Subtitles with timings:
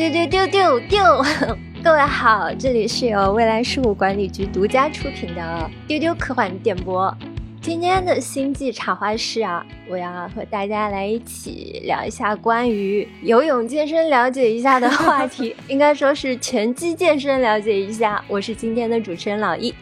[0.00, 0.98] 丢丢丢丢丢！
[1.84, 7.14] 各位好，这里是由未来事务管理局独家出品的丢丢科幻电波。
[7.60, 18.24] 今天的星际茶话室啊，我要和大家来一起聊一下关于游泳健身了解一下的话题， 应该说是拳击健身了解一下。
[18.26, 19.74] 我是今天的主持人老易。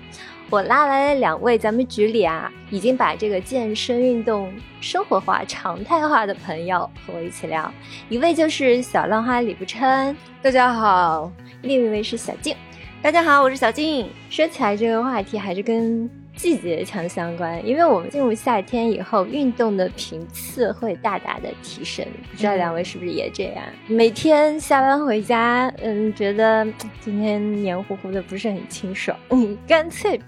[0.50, 7.70] 我拉来了两位咱们局里啊，已经把这个健身运动生活化、常态化的朋友和我一起聊。
[8.08, 11.30] 一位就是小浪花李不琛，大家好；
[11.60, 12.56] 另一位是小静，
[13.02, 14.08] 大家好，我是小静。
[14.30, 22.06] 说起来这个话题还是跟季节强相关，因为我们进入夏天以后，运动的频次会大大的提升。
[22.30, 23.62] 不知道两位是不是也这样？
[23.86, 26.66] 每天下班回家，嗯，觉得
[27.02, 30.18] 今天黏糊糊的不是很清爽，嗯，干脆。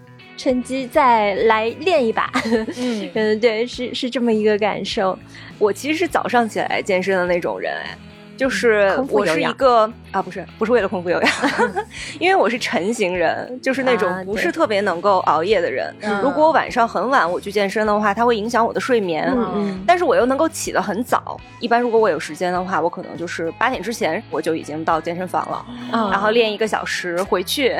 [0.40, 2.32] 趁机再来练一把，
[2.78, 5.18] 嗯 嗯，对，是是这么一个感受。
[5.58, 8.09] 我其实是早上起来健身的那种人，哎。
[8.40, 9.80] 就是我是一个
[10.12, 11.30] 啊，不是不是为了空腹有氧，
[12.18, 15.94] 因为我是晨型人，就是那种不是特别能够熬夜的人。
[16.22, 19.30] 如果我晚上很晚我去健身的话，它会影响我的睡眠。
[19.36, 25.66] 嗯但是我又能够起得很早，一般如果我有时间的话，我可能就是八点之前我就已经到健身房了，
[26.10, 27.76] 然后练一个小时回去，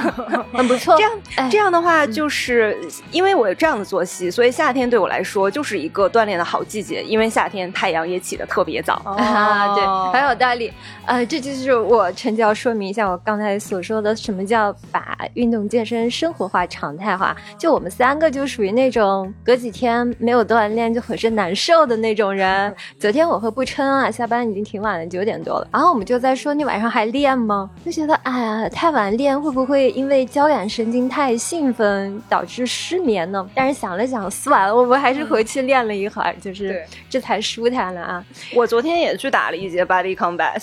[0.54, 0.96] 很不错。
[0.96, 1.12] 这样
[1.50, 2.78] 这样的话，就是
[3.10, 9.97] 因为我有这样的作息，所以夏天对我来说就是一个锻炼的好季节，因为夏天太阳也起得特别早啊， 对。
[10.12, 10.72] 很有道理，
[11.06, 17.36] 呃，这就是我陈教说明一下我刚才所说的，什么叫把运动健身生活化、常态化。
[17.58, 22.74] 就我们三个就属于那种隔几天没有锻炼就浑身难受的那种人。
[22.98, 27.68] 昨天我和不琛啊，下班已经挺晚了，九点多了，然后我们就在说你晚上还练吗？
[27.84, 33.48] 就觉得哎呀，太晚练会不会因为交感神经太兴奋导致失眠呢？
[33.54, 38.24] 但是想了想，算了，我们还是回去练了一会儿，就是这才舒坦了啊。
[38.54, 39.78] 我昨天也去打了一节。
[39.88, 40.62] Body combat，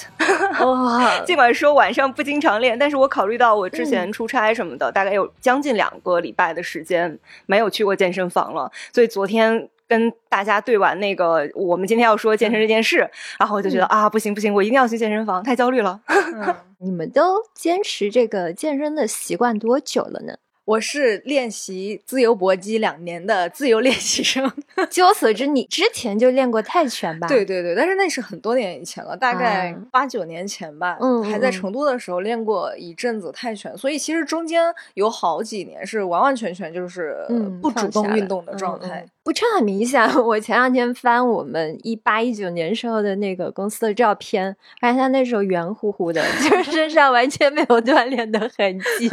[0.64, 1.20] 哇！
[1.26, 13.09] 尽管说晚上不经常练，但是我考虑到我之前出差什么的，大概有将近两个礼拜的时间没有去过健身房了，所以昨天跟大家对完那个我们今天要说健身这件事，
[13.40, 16.00] 然后我就觉得啊，不行不行，我一定要去健身房，太焦虑了。
[16.80, 20.34] 你们都坚持这个健身的习惯多久了呢？
[20.66, 24.52] 我是练习自由搏击两年的自由练习生。
[24.90, 27.28] 据我所知，你之前就练过泰拳吧？
[27.28, 30.98] 对对对，但是那是很多年以前了，大概八九年前吧。
[31.00, 37.16] 嗯，还在成都的时候练过一阵子泰拳，所以其实中间有好几年是完完全全就是
[37.62, 39.06] 不主动运动的状态。
[39.25, 40.08] 不差很明显。
[40.24, 49.09] 我前两天翻我们一八一九年时候的那个公司的照片，发现他那时候圆乎乎的， 就是身上完全没有锻炼的痕迹。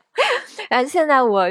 [0.68, 1.48] 然后现在我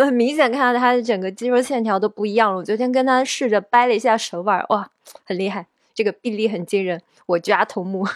[0.00, 2.58] 很明显看到他的整个肌肉线条都不一样了。
[2.58, 4.88] 我昨天跟他试着掰了一下手腕，哇，
[5.24, 8.06] 很厉害，这个臂力很惊人，我抓头目。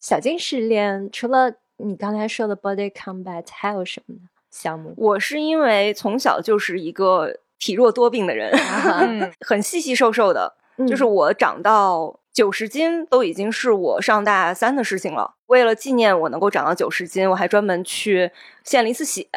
[0.00, 4.14] 小金失恋除了你刚才说的 body combat，还有什么
[4.52, 4.94] 项目？
[4.96, 7.34] 我是因为从小就是一个。
[7.60, 8.50] 体弱多病的人，
[9.46, 10.54] 很细细瘦瘦的，
[10.88, 15.34] 就是我长到九十斤都已经是我上大三的事情了。
[15.46, 18.32] 为了纪念我能够长到九十斤，我还专门去
[18.64, 19.28] 献了一次血。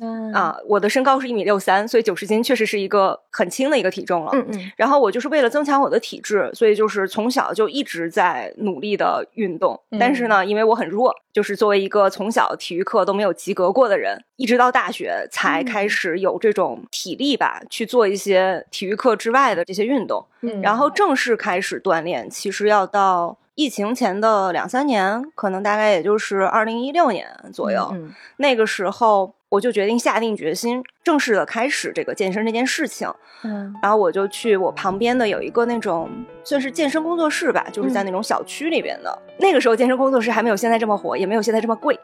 [0.00, 4.30] 嗯啊，我的身高是一米六三，所以九十斤确实是一个很轻的一个体重了。
[4.32, 4.72] 嗯嗯。
[4.76, 9.80] 然后我就是为了增强我的体质，所以就是从小就一直在努力的运动。
[9.98, 20.24] 但是呢，因为我很弱，就是作为一个从小体育课都没有及格过的人，一直到大学才开始有这种体力吧，去做一些体育课之外的这些运动。
[20.42, 20.60] 嗯。
[20.62, 27.90] 然后正式开始锻炼，其实要到疫情前的两三年，可能大概也就是二零一六年左右。
[27.92, 28.14] 嗯。
[28.36, 29.34] 那个时候。
[29.48, 33.08] 我就决定下定决心，正式的开始这个健身这件事情。
[33.44, 36.10] 嗯，然后我就去我旁边的有一个那种
[36.42, 39.16] 算是健身工作室吧，就是在那种小区里边的。
[39.38, 41.98] 那个时候健身工作室还没有现在这么火，也没有现在这么贵。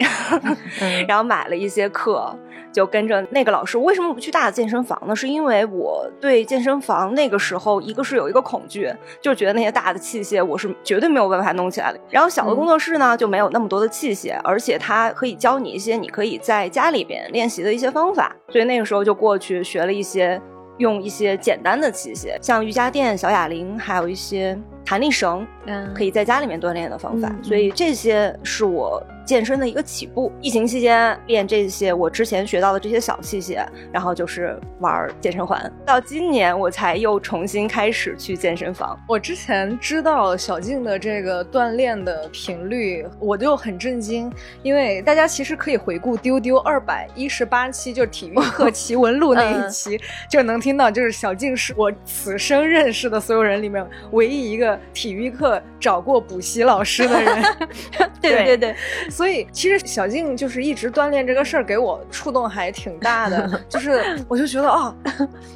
[1.09, 2.34] 然后买了一些课。
[2.72, 5.15] 就跟着那个老师，为什么不去大的健身房呢？
[5.15, 12.01] 是因为我对健身房那个时候，一个是有一个恐惧，就觉得那些大的器械我是绝对没有办法弄起来的。
[12.10, 18.34] 然后小的工作室呢，就没有那么多的器械，而且它可以教你一些你可以在家里边练习的一些方法。
[18.48, 20.41] 所以那个时候就过去学了一些，
[20.78, 25.47] 用一些简单的器械，像瑜伽垫、小哑铃，还有一些弹力绳，
[25.95, 27.34] 可以在家里面锻炼的方法。
[27.42, 29.03] 所以这些是我。
[29.25, 30.31] 健身的一个起步。
[30.42, 35.72] 疫情期间练这些我之前学到的这些小器械，然后就是玩健身环。
[35.86, 39.01] 到今年我才又重新开始去健身房。
[39.09, 44.31] 我之前知道小静的这个锻炼的频率，我就很震惊，
[44.63, 49.98] 因为大家其实可以回顾丢丢二百一十八期，就是体育课 奇闻录那一期，
[50.28, 57.42] 就能听到，就是小静是我此生认识的所有人里面唯一一个体育课找过补习老师的人。
[58.21, 58.74] 对对对，
[59.10, 63.48] 所以其实小静就是一直锻炼这个事儿，给我触动还挺大的。
[63.68, 64.94] 就是我就觉得啊，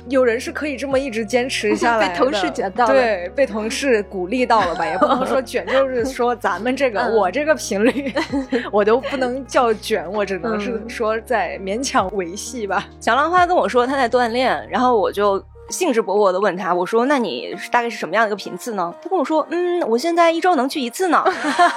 [0.09, 2.13] 有人是可以这么一直坚持下来的。
[2.13, 4.85] 被同事卷到了，对，被同事鼓励到了吧？
[4.87, 8.13] 也不能说卷，就是说咱们这个我这个频率，
[8.71, 12.87] 我都不能叫卷，我只能是说在勉强维系吧。
[13.01, 15.43] 小浪花跟我说他在锻炼，然后我就。
[15.69, 21.23] 兴致勃勃的问他：“我说，那你大概是什么样的一个频次呢？”他跟我说：“嗯，我现在一周能去一次呢。”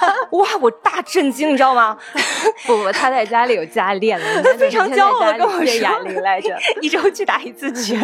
[0.31, 1.97] 哇，我大震惊，你知道吗？
[2.65, 7.99] 不不，他在家里有家练的， 他非常骄傲的跟我说：“哑铃来着，一周去打一次拳。”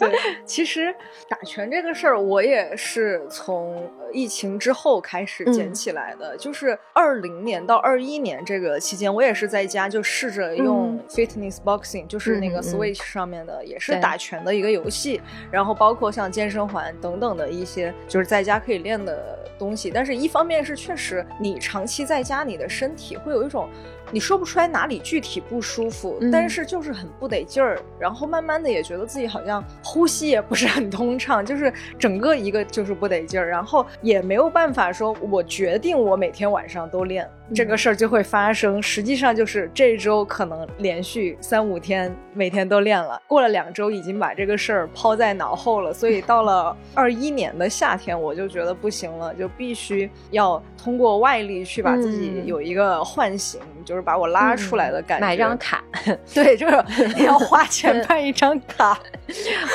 [0.00, 0.12] 对，
[0.44, 0.94] 其实
[1.28, 6.36] 打拳这个事儿，我也是从疫情之后开始捡起来的。
[6.36, 15.20] 就是二零年到二一年这个期间，我也是在家就试着用 Fitness Boxing，就是那个 Switch 上面的，也是打拳的一个游戏。
[15.50, 19.90] 然后包括像健身环等等的一些，就是在家可以练的东西。
[19.90, 23.68] 但是一方面是确实，你长期在家，你的身体会有一种。
[24.10, 38.82] 你说不出来哪里具体不舒服，但是就是很不得劲儿，然后慢慢的也觉得自己好像呼吸也不是很通畅，就是整个一个就是不得劲儿，然后也没有办法说，我决定我每天晚上都练这个事儿就会发生。
[38.82, 54.00] 实际上就是这周可能连续三五天每天都练了，过了两周已经把这个事儿抛在脑后了，所以到了 二一年的夏天我就觉得不行了，就必须要通过外力去把自己有一个唤醒，就是。
[54.02, 55.84] 把我拉出来的感觉，买张卡，
[56.34, 58.98] 对，就是要花钱 办一张卡，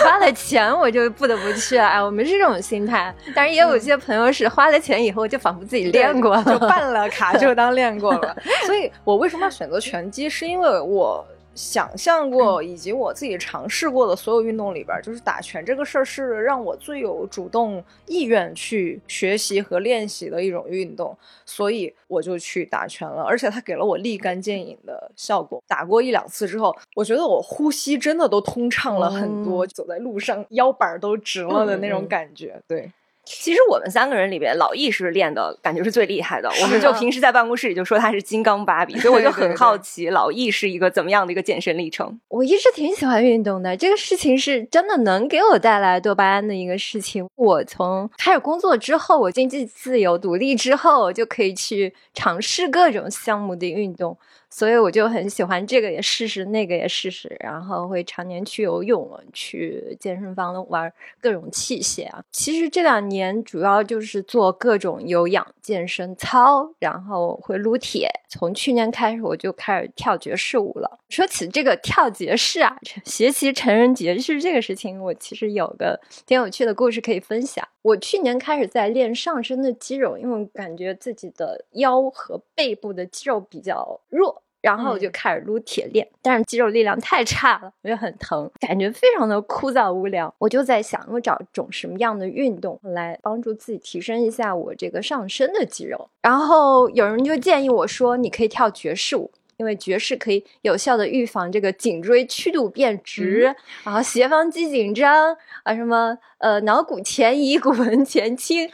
[0.03, 1.77] 花了钱我就不得不去。
[1.77, 8.35] 哎，我们是这种心态，但是也有些朋友是花了钱以后就仿佛自己练过，就办了卡就当练过了。
[8.67, 10.29] 所以我为什么要选择拳击？
[10.29, 11.25] 是因为我。
[11.57, 23.23] 想象过以及我自己尝试过的所有运动里边，就是打拳这个事儿是让我最有主动意愿去学习和练习的一种运动，所以我就去打拳了。
[23.23, 25.63] 而且它给了我立竿见影的效果。
[25.65, 32.61] 打过一两次之后，我觉得我呼吸真的都通畅了很多，走在路上腰板都直了的那种感觉。
[32.67, 32.91] 对。
[33.25, 36.49] 其实我们三个人里边，老易是练的感觉是最厉害的。
[36.61, 42.19] 我们就平时在办公室里就说他是金刚芭比，所以我就很好奇老易是一个怎么样的一个健身历程。
[42.29, 47.27] 我一直挺喜欢运动的，这个事情是真的能给我带来多巴胺的一个事情。
[47.35, 54.17] 我从开始工作之后，我经济自由独立之后，就可以去尝试各种项目的运动。
[54.57, 62.23] 所以我就很喜欢这个也试试，那个也试试，然后会常年去游泳，去健身房玩各种器械啊。
[62.31, 68.09] 其实这两年主要就是做各种有氧健身操，然后会撸铁。
[68.29, 70.99] 从去年开始我就开始跳爵士舞了。
[71.09, 77.67] 说起这个跳爵士啊， 学习成人爵士这个事情，我其实有个挺有趣的故事可以分享。
[77.81, 84.41] 我去年开始在练上身的肌肉，因为感觉自己的腰和背部的肌肉比较弱。
[84.65, 90.33] 然后我就开始撸铁练，但是肌肉力量太差了，我就很疼，感觉非常的枯燥无聊。
[90.39, 96.09] 我就在想，我找种什么样的运动来帮助自己提升一下我这个上身的肌肉。
[96.23, 108.67] 然后有人就建议我说，你可以跳爵士舞，因为爵士可以有效的预防这个颈椎曲度变直，然后斜方肌紧张啊，什么呃脑骨前移、骨盆前倾。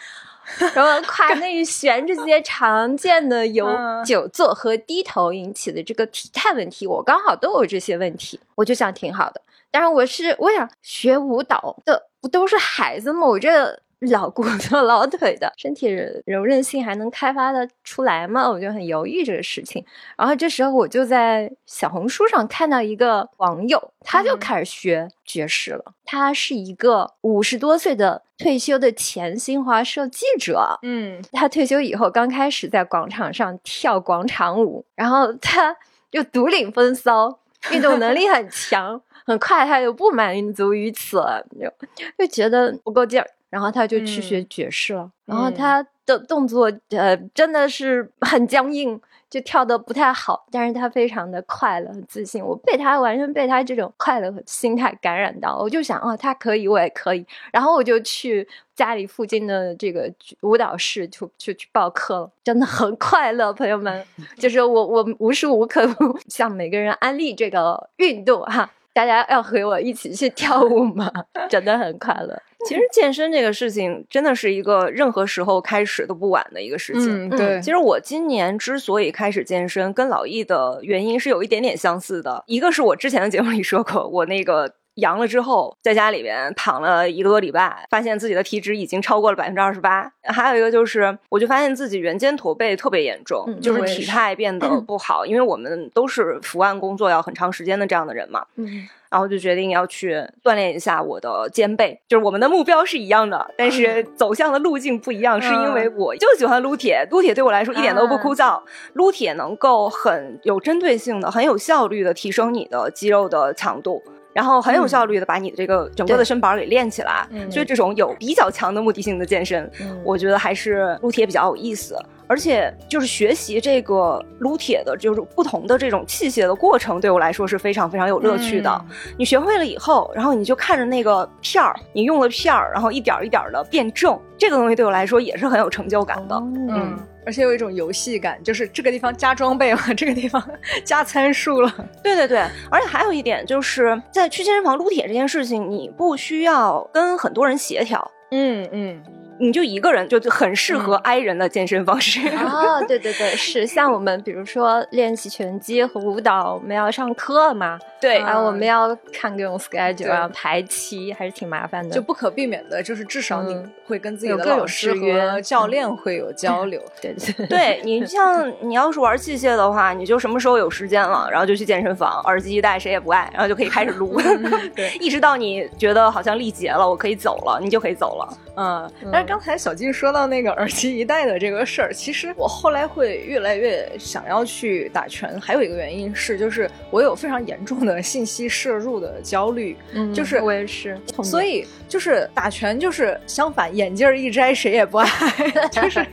[0.74, 3.68] 然后胯内旋这些常见的由
[4.06, 9.42] 久坐和低头引起的这个体态问题，我刚好都有这些问题，我就想挺好的。
[9.70, 13.26] 但是我是我想学舞蹈的，不都是孩子吗？
[13.28, 13.80] 我这。
[14.10, 15.88] 老骨头、老腿的身体
[16.26, 18.50] 柔韧性还能开发的出来吗？
[18.50, 19.86] 我就很犹豫这个事情。
[20.18, 25.94] 然后这时候我就在小红书上看到一个网友，他就开始学爵士了。
[26.04, 30.80] 他是一个五十多岁的退休的前新华社记者。
[30.82, 35.78] 嗯，他退休以后刚开始在广场上跳广场舞，然后他
[36.10, 37.40] 就独领风骚，
[37.72, 41.72] 运动能力很强，很快他就不满足于此了，就
[42.18, 43.28] 就觉得不够劲儿。
[43.52, 52.42] 然后他就去学爵士了，然后他的动作呃真的是 很僵硬，就跳的不太好，但是他非常的快乐、很自信。
[52.42, 57.26] 我被他完全被他这种快乐和心态感染到，我就想，哦，他可以，我也可以。
[57.52, 60.10] 然后我就去家里附近的这个
[60.44, 64.02] 舞蹈室就就去报课了，真的很快乐，朋友们。
[64.40, 65.86] 就是我我无时无刻
[66.30, 68.72] 向每个人安利这个运动哈。
[68.94, 71.10] 大家要和我一起去跳舞吗？
[71.50, 72.42] 真的很快乐。
[72.66, 77.30] 其实健身这个事情真的是一个任何时候开始都不晚的一个事情。
[77.30, 82.44] 对，其实我今年之所以开始健身，跟老易的原因是有一点点相似的。
[82.48, 84.74] 一个是我之前的节目里说过，我那个。
[84.96, 90.12] 阳了之后，在家里边躺了一个多礼拜，发现自己的体脂已经超过了百分之二十八。
[90.24, 95.26] 还有一个就是，我就发现自己圆肩驼背特别严重，就是体态变得不好。
[95.26, 102.00] 因为我们都是伏案工作要很长时间的这样的人嘛，嗯，然后就决定要去锻炼一下我的肩背。
[102.08, 108.60] 就是我们的目标是一样的，但是走向的路径不一样，是因为我就喜欢撸铁，撸铁对我来说一点都不枯燥，
[108.94, 114.02] 撸铁能够很有针对性的、很有效率的提升你的肌肉的强度。
[114.34, 119.70] 然后很有效率的把你的这个整个的身板给练起来，所以这种有比较强的目的性的健身，
[120.06, 121.98] 我觉得还是撸铁比较有意思。
[122.32, 128.86] 而且就是学习这个撸铁的，就是不同的这种器械的过程，对我来说是非常非常有乐趣的。
[129.18, 136.38] 你学会了以后，然后你就看着那个片儿，你用了片儿，然后一点一点的变正，这个东西对我来说也是很有成就感的。
[136.70, 136.98] 嗯。
[137.26, 140.42] 而且有一种游戏感，就是这个地方加装备了， 这个地方
[140.86, 141.70] 加参数了。
[142.02, 148.10] 对对对，而且还有一点就是在去健身房撸铁这件事情，你不需要跟很多人协调。
[148.32, 149.04] 嗯嗯。
[149.42, 152.20] 你就一个人就很适合 I 人的健身方式。
[152.30, 167.48] 哦， 对对对，是像我们比如说练习拳击和舞蹈，我们要上课嘛，对，然后我们要看各种 schedule，然后排期，还是挺麻烦的，就不可避免的，就是至少你会跟自己的老师和教练会有交流， 对对。
[167.48, 174.22] 对，你像你要是玩器械的话，你就什么时候有时间了，然后就去健身房，耳机一戴谁也不爱，然后就可以开始撸，
[174.76, 179.31] 对，一直到你觉得好像力竭了，我可以走了，你就可以走了，嗯，但是。
[179.32, 195.08] 刚才小静说到那个耳机一戴的这个事儿，其实我后来会越来越想要去打拳，还有一个原因是，就是我有非常严重的信息摄入的焦虑，嗯，就是我也是，所以就是打拳就是相反，眼镜一摘谁也不爱，
[195.72, 196.06] 就是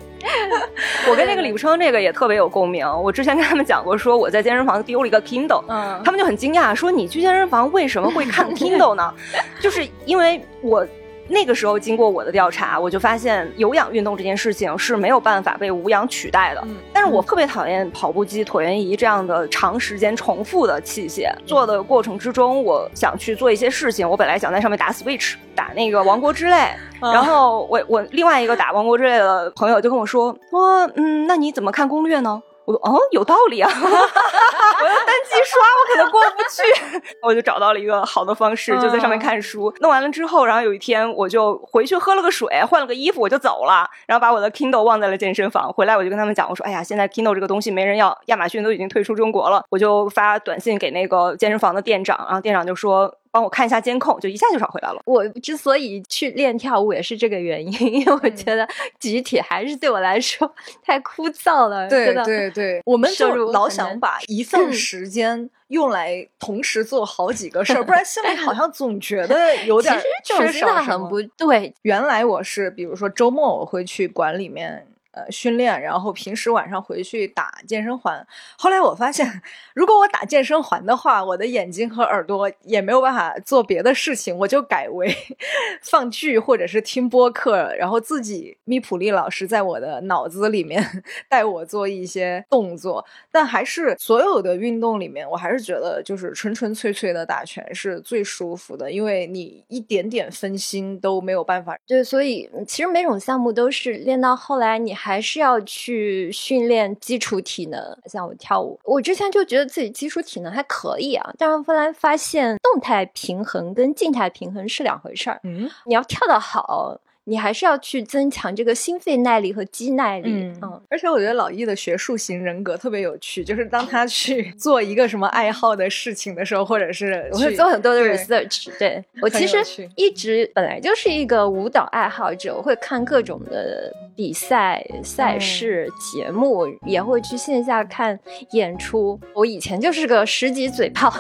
[1.10, 2.86] 我跟那个李不称这个也特别有共鸣。
[3.02, 9.12] 我之前跟他们讲过，说我在健身房丢了一个 Kindle，嗯，他们就很惊讶，说你去健身房为什么会看 Kindle 呢？
[9.60, 10.86] 就是因为我。
[11.28, 16.66] 那个时候，经过我的调查，我就发现有氧运动这件事情是没有办法被无氧取代的。
[16.92, 21.30] 但是我特别讨厌跑步机、椭圆仪这样的长时间重复的器械。
[21.46, 24.08] 做的过程之中，我想去做一些事情。
[24.08, 26.68] 我本来想在上面打 Switch，打那个王国之泪。
[27.00, 32.42] 然后我我另外一个打王国之泪的朋友就跟我说说，嗯，那你怎么看攻略呢？
[32.68, 33.70] 我说哦，有道理啊！
[33.72, 37.06] 我要单机刷，我可能过不去。
[37.24, 39.72] 我就找到了一个好的方式，就在上面看书。
[39.80, 43.88] 弄完了之后，然后有一天我就回去喝了个水，换了个衣服，我就走了。
[44.06, 45.72] 然后把我的 Kindle 忘在了健身房。
[45.72, 53.14] 回来我就跟他们讲，我说：“哎呀，现在 Kindle 这个东西没人要，亚马逊都已经退出中国了。”我就发短信给那个健身房的店长，然后店长就说。
[53.30, 55.00] 帮我看一下监控，就一下就找回来了。
[55.04, 58.68] 我之所以去练跳舞，也是这个原因， 因为我觉得
[58.98, 61.88] 集体还是对我来说太枯燥了。
[61.88, 69.94] 对对对，我们就老想把一份时间用来同时做好几个事儿，不然心里好像总觉得有点
[70.24, 71.08] 缺少什么。
[71.08, 74.86] 不对，原来我是，比如说周末我会去馆里面。
[75.30, 78.26] 训练，然后平时晚上回去打健身环。
[78.58, 79.42] 后来我发现，
[79.74, 85.10] 如果我打健身环的话，我的眼睛和耳朵也没有办法做别的事情，我就改为
[85.82, 90.84] 放剧或者是听播客，然后自己咪普利老师在我的脑子里面
[91.30, 93.02] 带我做一些动作。
[93.32, 101.78] 但还是所有的运动里面，我还是觉得就是纯纯粹粹的打拳是最舒服的，因为你一点点分心都没有办法。
[101.86, 104.98] 对，所以其实每种项目都是练到后来你。
[104.98, 115.40] 还是要去训练基础体能，像我跳舞，我之前就觉得自己基础体能还可以啊，但是后来发现动态平衡跟静态平衡是两回事儿。
[115.44, 117.00] 嗯，你要跳得好。
[117.28, 120.30] 你还是要去增强这个心肺耐力和肌耐力。
[120.32, 128.68] 嗯，而且我觉得老易的学术型人格特别有趣，就是当他去 做一个什么爱好的事情的时候，或者是我会做很多的 research。
[128.78, 129.58] 对我其实
[129.94, 138.18] 一直本来就是一个舞蹈爱好者，我会看各种的比赛、赛事、节目，也会去线下看
[138.52, 139.20] 演出。
[139.34, 141.12] 我以前就是个十级嘴炮。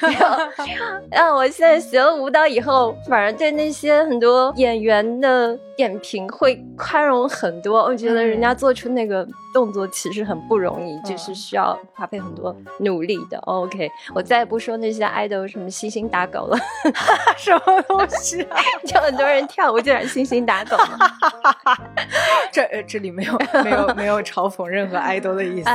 [1.10, 7.80] 然后我现在学了舞蹈以后，反而对那些很多演员的点评会宽容很多。
[7.82, 13.38] 我觉得人家做出那个动作其实很不容易，就是需要花费很多努力的。
[13.40, 16.58] OK，我再也不说那些爱豆什么星星打狗了，
[17.36, 18.46] 什么东西？
[18.86, 20.76] 就很多人跳舞就让星星打狗。
[22.52, 25.70] 这这里没有没有没有嘲讽任何爱豆的意思。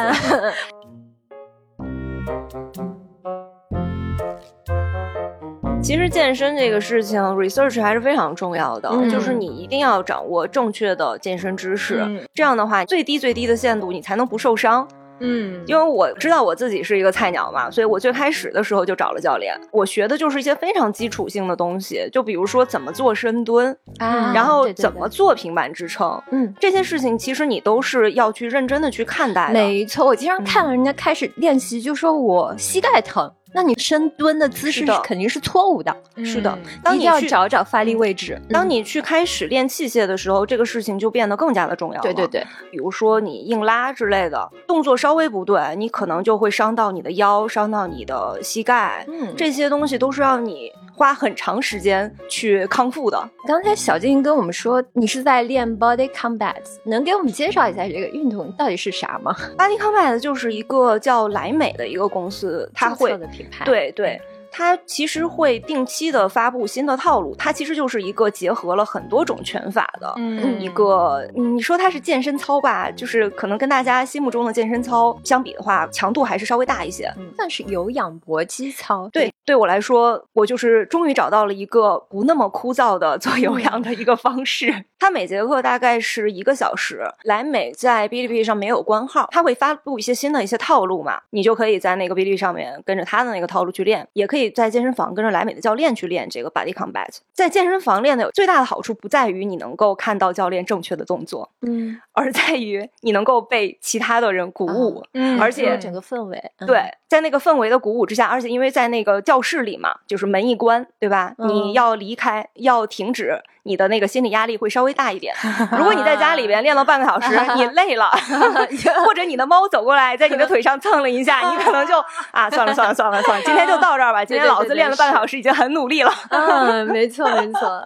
[5.82, 14.88] 其实健身这个事情，research 还是非常重要的，就是你一定要掌握正确的健身知识，这样的话，最低最低的限度，你才能不受伤。
[15.24, 19.56] 嗯，因为我知道我自己是一个菜鸟嘛，所以我最开始的时候就找了教练。
[19.72, 29.54] 我学的就是一些非常基础性的东西，就比如说怎么做深蹲啊，然后怎么做平板支撑，嗯，这些事情其实你都是要去认真的去看待的。
[29.54, 33.32] 没错，我经常看到人家开始练习，就说我膝盖疼。
[33.54, 36.58] 那你深蹲的姿势肯定是错误的，是的。
[36.94, 38.42] 一定要找找发力位置。
[38.50, 42.02] 当你去开始练器械的时候，这个事情就变得更加的重要了。
[42.02, 49.06] 对对对，比如说你硬拉之类的动作稍微不对，你可能就会伤到你的腰，伤到你的膝盖。
[49.08, 50.72] 嗯，这些东西都是让你。
[50.94, 53.18] 花很长时间去康复的。
[53.48, 64.22] 刚才小静跟我们说，你是在练 Body Combat，能给我们介绍一下这个运动到底是啥吗？Body Combat 就是一个叫莱美的一个公司，它会的品牌，对对。
[64.52, 70.14] 它其实会定期的发布新的套路，它其实就是一个结合了很多种拳法的
[70.60, 71.26] 一个。
[71.34, 79.10] 你说它是健身操吧，就是可能跟大家心目中的健身操相比的话，强度还是稍微大一些，算是有氧搏击操。
[79.14, 84.84] 对，对我来说，我就是终于找到了一个不那么枯燥的做有氧的一个方式。
[85.00, 87.02] 它每节课大概是一个小时。
[87.24, 94.41] 莱美在哔哩哔哩上没有官号，它会发布一些新的一些套路嘛，你就可以在那个哔哩上面跟着他的那个套路去练，也可以。
[94.50, 111.36] 在健身房跟着莱美的教练去练这个 body combat，在健身房练的最大的好处不在于你能够看到教练正确的动作，嗯，而在于你能够被其他的人鼓舞，嗯，而且整个氛围，对，在那个氛围的鼓舞之下，而且因为在那个教室里嘛，就是门一关，对吧？
[111.38, 113.42] 你要离开，要停止。
[113.64, 115.34] 你的那个心理压力会稍微大一点。
[115.78, 118.10] 如果你在家里边练了半个小时，你累了
[119.06, 121.96] 或者你的猫走过来在你的腿上蹭了一下，你可能就
[122.32, 124.26] 啊，算了算了算了算了，今天就到这儿吧。
[124.26, 126.12] 今天老子练了半个小时，已经很努力了。
[126.30, 127.86] 嗯，没错没错。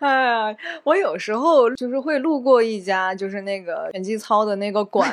[0.00, 5.10] 哎呀，我有时候就是会路过一家就是那个拳击操的那个馆，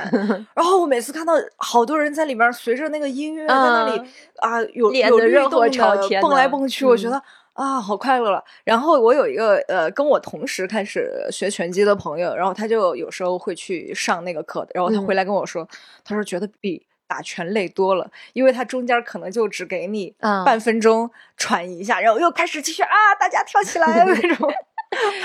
[0.55, 4.01] 然后我每次看到好多人在里面随着那个音乐在那里
[4.39, 7.21] 啊，有有热火朝天蹦来蹦去，我觉得。
[7.55, 8.43] 啊，好快乐了！
[8.63, 15.67] 然后我有一个呃，跟我同时开始学拳击的朋友，然后他就有时候会去上那个课，然后他回来跟我说，
[16.03, 20.13] 他说觉得比打拳累多了，因为他中间可能就只给你
[20.45, 24.51] 半分钟喘一下，然后又开始继续啊，大家跳起来 那种。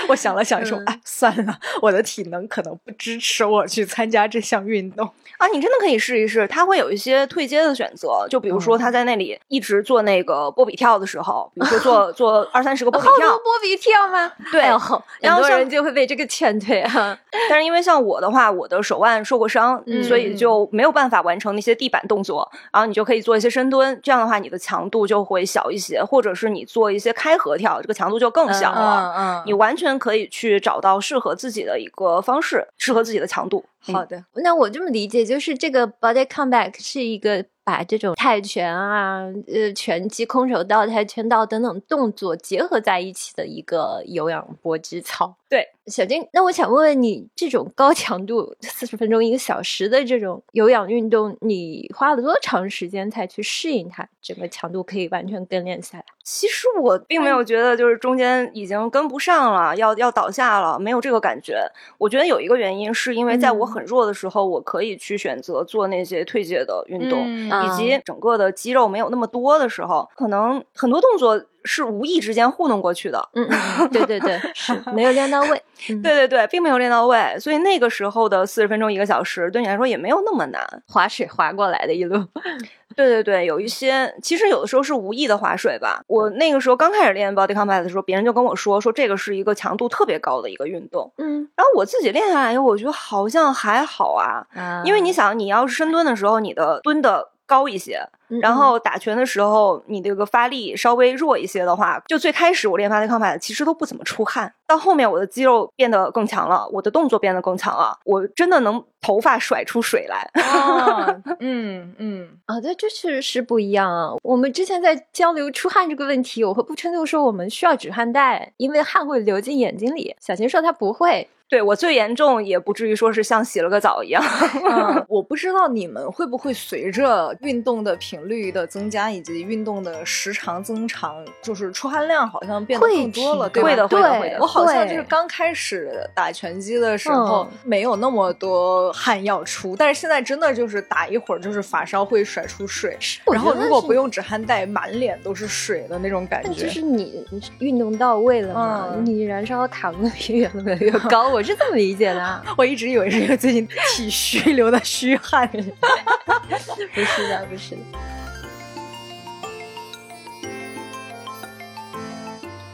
[0.07, 5.05] 我想了想，说：“哎，算了，我的体能可能不支持我去参加这项运动
[5.37, 5.47] 啊。
[5.47, 14.31] 你真的可以试一试，他会有一些退阶的选择，就比如说他在那里一直做那个波比跳的时候，比如说做 做二三十个波比跳，波比跳吗？
[14.51, 17.17] 对，然后人就会被这个劝退啊。
[17.49, 22.49] 但是因为像我的话，我的手腕受过伤，所以就没有办法完成那些地板动作。
[22.73, 29.13] 然后你就可以做一些深蹲，这样的话你的强度就会小一些，或者是你做一些开合跳，这个强度就更小了。
[29.17, 29.60] 嗯，你。
[29.61, 33.63] 完全可以去找到适合自己的一个方式，适合自己的强度。
[33.81, 45.35] 好的，那我这么理解，就是这个 body comeback 是一个把这种泰拳啊、呃拳击、空手道、跆拳道等等动作结合在一起的一个有氧搏击操。
[45.51, 54.07] 对，小金，那我想问问你，这种高强度四十分钟、一个小时的这种有氧运动，你花了多长时间才去适应它？
[54.21, 56.05] 整个强度可以完全跟练下来？
[56.23, 61.59] 其实我并没有觉得就是中间已经跟不上了，要要倒下了，没有这个感觉。
[61.97, 63.71] 我觉得有一个原因是因为在我。
[63.71, 73.29] 很弱的时候，我可以去选择做那些退阶的运动，以及整个的肌肉没有那么多的时候，可能很多动作是无意之间糊弄过去的。
[73.33, 73.47] 嗯，
[73.91, 75.61] 对对对， 是没有练到位。
[75.87, 82.23] 对对对，并没有练到位，所以那个时候的四十分钟一个小时，对你来说也没有那么难，划水划过来的一路。
[82.95, 86.03] 对对对，有一些其实有的时候是无意的划水吧。
[86.07, 91.11] 我那个时候刚开始练 body combat 的时候，别人就跟我说说这个是一个强度特别高的一个运动。
[91.17, 94.45] 嗯，然后我自己练下来以后，我觉得好像还好啊。
[94.83, 97.29] 因为你想，你要是深蹲的时候，你的蹲的。
[97.51, 97.99] 高一些。
[98.41, 104.53] 然后打拳的时候，你这个发力稍微弱一些的话，就最开始我练发力康法其实都不怎么出汗。
[104.65, 110.31] 到后面我的肌肉变得更强了，我的动作变得更强了，我真的能头发甩出水来。
[111.41, 114.13] 嗯嗯啊，对，这确实是不一样啊。
[114.23, 120.15] 我们之前在交流出汗这个问题，我和步琛就说我们需要止汗带，因为汗会流进眼睛里。
[120.21, 121.27] 小琴说她不会。
[121.51, 124.23] 对我最严重也不至于说是像洗了个澡一样。
[125.09, 134.37] 我不知道你们会不会随着运动的频率的增加以及运动的时长增长，就是出汗量好像变得更多了，对会的，会的，会的。
[134.39, 142.97] 我好像就是刚开始打拳击的时候没有那么多汗要出，但是现在真的就是打一会儿就是发梢会甩出水，
[143.29, 146.63] 然后如果不用止汗带，满脸都是水的那种感觉。
[146.63, 147.27] 就是你
[147.59, 151.27] 运动到位了嘛，你燃烧的卡路里越来越 高。
[151.27, 151.40] 我。
[151.41, 157.81] 我是这么理解的，我一直以为是因为最近体虚流的虚汗， 不是的，不是的。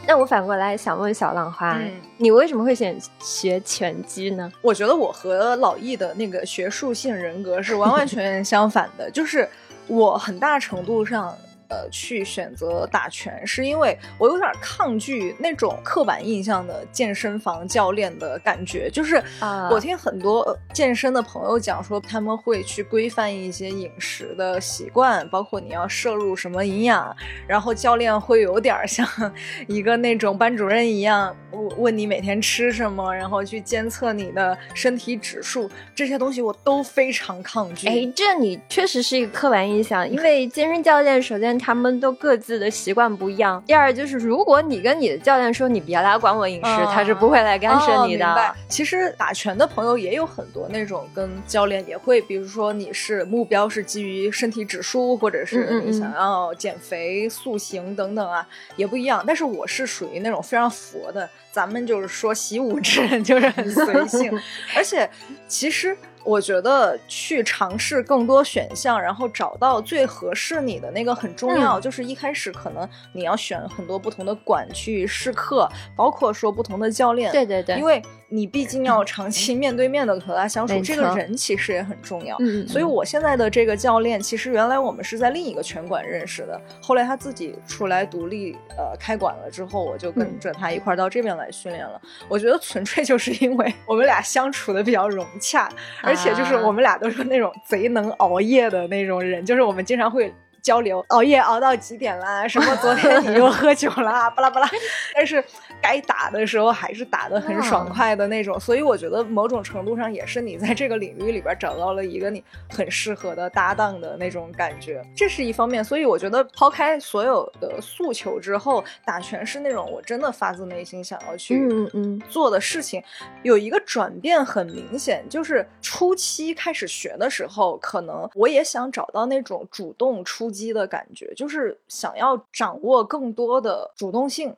[0.06, 1.80] 那我反过来想问小浪花，
[2.18, 4.52] 你为什么会选学拳击呢？
[4.60, 9.48] 我觉得我和老易的那个学术性人格是完完全全相反的，就是
[9.86, 11.34] 我很大程度上。
[11.68, 18.88] 呃，去选择打拳，是因为我有点抗拒那种刻板印象的健身房教练的感觉。
[18.90, 19.22] 就是
[19.70, 27.14] 我听很多健身的朋友讲说，他们会去规范一些饮食的习惯，包括你要摄入什么营养，
[27.46, 29.06] 然后教练会有点像
[29.68, 37.88] 一个那种班主任一样，问问你每天吃什么，然后去监测你的身体指数，这些东西我都非常抗拒。
[37.88, 41.57] 哎，这你确实是一个刻板印象，因为健身教练首先。
[41.58, 43.62] 他们都各自的习惯不一样。
[43.66, 48.54] 第二就是，如果你跟你的教练说你别来管我饮食，他是不会来干涉你的。
[48.68, 59.24] 其实打拳的朋友也有很多那种跟教练也会，比如说你是目标是基于身体指数，或者是你想要减肥塑形等等啊，也不一样。
[59.26, 64.32] 但是我是属于那种非常佛的，咱们就是说习武之人， 就是很随性。
[64.76, 65.08] 而且
[65.46, 65.96] 其实。
[66.24, 71.80] 我觉得去尝试更多选项，然后找到最合适你的那个很重要。
[71.80, 77.32] 就是一开始可能你要选很多不同的馆去试课，包括说不同的教练。
[77.32, 78.02] 对对对，因为。
[78.30, 82.36] 你毕竟要长期面对面的和他相处，这个人其实也很重要。
[82.40, 92.00] 嗯，所以我现在的这个教练，其实原来我们是在另一个拳馆认识的，后来他自己出来独立呃开馆了之后，我就跟着他一块儿到这边来训练了。
[92.28, 95.68] 我觉得纯粹就是因为我们俩相处的比较融洽，
[96.02, 100.32] 而且就是我们俩都是那种贼能熬夜的那种人，就是我们经常会。
[100.60, 102.46] 交流熬夜熬到几点啦？
[102.46, 104.28] 什么昨天你又喝酒啦？
[104.28, 104.68] 巴拉巴拉。
[105.14, 105.42] 但是
[105.80, 108.58] 该打的时候还是打的很爽快的那种。
[108.58, 115.82] 所以我觉得某种程度上也是你在这个领域里边找到了一个你很适合的搭档的那种感觉，这是一方面。
[115.84, 123.00] 所以我觉得抛开所有的诉求之后，打拳是那种我真的发自内心想要去嗯嗯做的事情。
[123.42, 130.48] 有一个转变很明显，就是初期开始学的时候，可能我也想找到那种主动出。
[130.48, 134.56] 击的感觉就是想要掌握更多的主动性，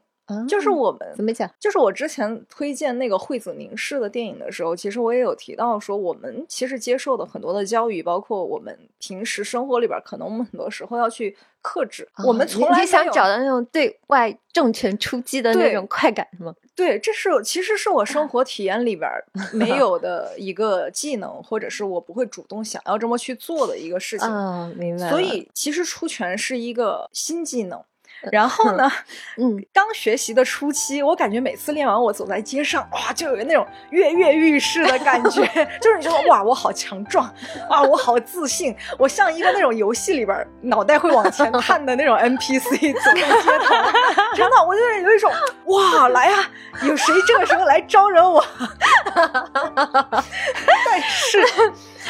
[0.48, 1.50] 就是我们怎么讲？
[1.58, 12.08] 就是我之前推荐那个惠子凝视的电影的时候，其实我也有提到说，我们其实接受的很多的教育，包括我们平时生活里边，可能我们很多时候要去克制。
[12.26, 16.54] 我们从来想找到那种对外重拳出击的那种快感，是吗？
[16.74, 19.10] 对，这是其实是我生活体验里边
[19.52, 24.26] 没有的一个技能，或者是我不会主动想要这么去做的一个事情。
[24.28, 25.10] 嗯，明白。
[25.10, 27.82] 所以其实出拳是一个新技能。
[28.32, 28.90] 然后呢，
[29.38, 35.40] 嗯，刚学习的初期，我感觉每次练完，我走在街上，哇，就有那种跃跃欲试的感觉，
[35.80, 37.32] 就是你说哇，我好强壮，
[37.70, 43.74] 哇，我好自信，我像一个那种游戏里边脑袋会往前探的那种 NPC 走在街头，
[44.36, 45.32] 真的，我就是有一种
[45.66, 46.50] 哇，来呀，
[46.82, 48.44] 有谁这个时候来招惹我？
[50.84, 51.42] 但是。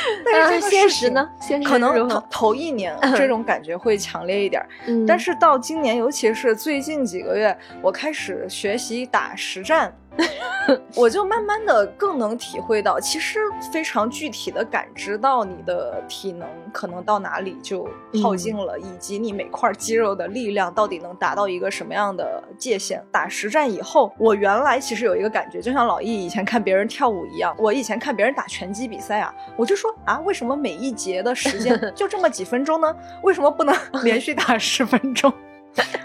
[0.24, 1.28] 但是现实呢？
[1.64, 4.64] 可能头头一年这种感觉会强烈一点，
[5.06, 9.92] 但是到今年，尤其是最近几个月，我开始学习打实战。
[10.94, 13.40] 我就慢慢的更能体会到，其实
[13.73, 17.88] 非常具体的感知到你的体能可能到哪里就
[18.23, 23.03] 耗尽了，以及你每块肌肉的力量到底能达到一个什么样的界限。
[23.11, 32.94] 打实战以后，我原来其实有一个感觉，就像老易以前看别人跳舞一样，我以前看别人打拳击比赛啊，我就说啊，为什么每一节的时间 就这么几分钟呢？
[33.23, 35.33] 为什么不能 连续打十分钟？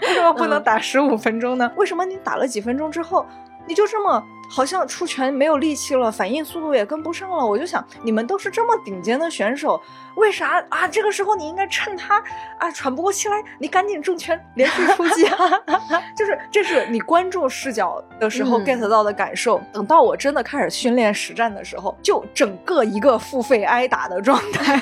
[0.00, 1.70] 为什么不能打十五分钟呢？
[1.76, 3.26] 为什么你打了几分钟之后？
[3.66, 7.44] 你就这么好像出拳没有力气了，反应速度也跟不上了。
[7.44, 9.80] 我就想，你们都是这么顶尖的选手，
[10.16, 10.86] 为啥啊？
[10.88, 12.22] 这个时候你应该趁他
[12.58, 15.50] 啊喘不过气来，你赶紧重拳连续出击啊！
[16.16, 19.60] 就是这是你观众视角的时候 get 到的感受。
[19.72, 24.80] 等到我真的开始训练实战的时候，就整个一个付费挨打的状态，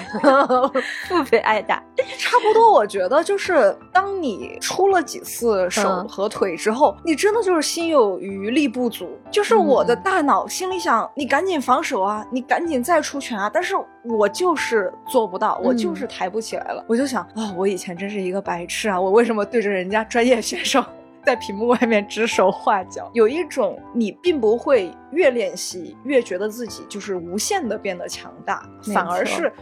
[1.08, 1.82] 付费挨打，
[2.18, 2.72] 差不多。
[2.72, 9.64] 我觉得就是当你出了几次手和腿之后，你真的就是心有余力不足，就是。
[9.64, 13.50] 我的大脑心里想：你赶紧防守啊，你赶紧再出拳啊！
[13.52, 16.84] 但是我就是做不到，我就是抬不起来了。
[16.86, 19.00] 我就想啊，我以前真是一个白痴啊！
[19.00, 20.84] 我为什么对着人家专业选手
[21.24, 23.08] 在屏幕外面指手画脚？
[23.14, 29.52] 有一种你并不会越练习越觉得自己就是无限的变得强大，反而是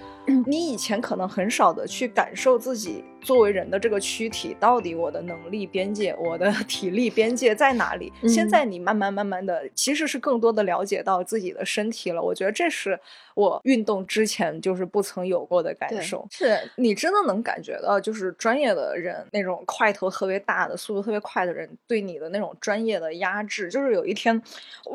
[0.47, 3.05] 你以前可能很少的去感受自己。
[3.23, 8.13] 作为人的这个躯体，到底我的能力边界、我的 体力边界在哪里？
[8.29, 12.21] 现在你慢慢慢慢的，其实是更多的了解到自己的身体了。
[12.21, 12.99] 我觉得这是
[13.37, 16.27] 我运动之前就是不曾有过的感受。
[16.33, 23.69] 是你真的能感觉到，就是专业的人那种块头特别大的、速度特别快的人对你的那种专业的压制。
[23.69, 24.37] 就是有一天，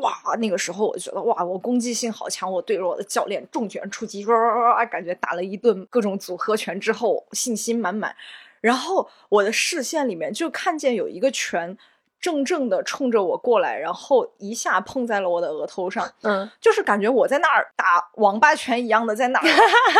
[0.02, 8.16] 哇，那个时候我就觉得哇，我攻击性好强，我对着我的教练重拳出击，哇哇哇感觉打了一顿各种组合拳之后，信心满满。
[8.62, 11.76] 然后我的视线里面就看见有一个拳。
[12.20, 19.46] 正正的冲着我过来，然后一下碰在了我的额头上， 嗯，就是感觉我在那儿打王八拳一样的在那儿，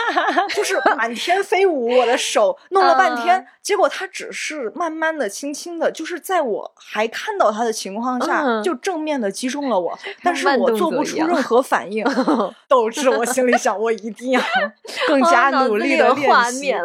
[0.55, 12.05] 就是满天飞舞，我的手弄了半天，结果他只是慢慢的、轻轻的，就是在我还看到他的情况下，就正面的击中了我， 但是我做不出任何反应，
[12.67, 14.41] 导致我心里想，我一定要
[15.07, 16.85] 更加努力的练习了，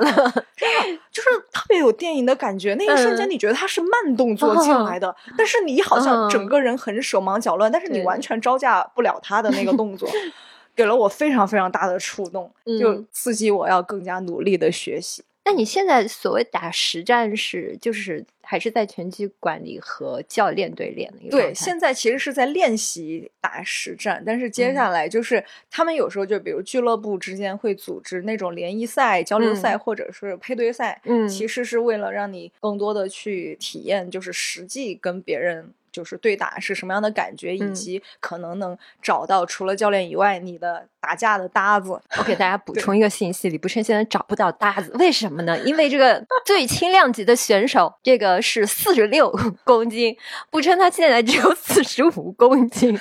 [1.12, 5.16] 就是特别有电影的感觉，那一瞬间你觉得他是慢动作进来的。
[5.38, 10.10] 但是你好像整个人很手忙脚乱，但是你完全招架不了他的那个动作，
[10.76, 15.24] 给了我非常非常大的触动，就刺激我要更加努力的学习。
[15.46, 35.74] 那你现在所谓打实战是，就是还是在拳击馆里和教练对练的一个对，现在其实是在练习打实战，但是接下来就是他们有时候就比如俱乐部之间会组织那种联谊赛、交流赛或者是配对赛，嗯，其实是为了让你更多的去体验，就是实际跟别人。
[35.94, 41.92] 就是对打是什么样的感觉，以及可能能找到除了教练以外你的打架的搭子。
[42.18, 45.58] 我给大家 补充一个信息：李步琛现在找不到搭子，为什么呢？
[45.60, 49.32] 因为这个 最轻量级的选手，这个是四十六
[49.64, 50.18] 公斤，
[50.50, 52.98] 不琛他现在只有四十五公斤，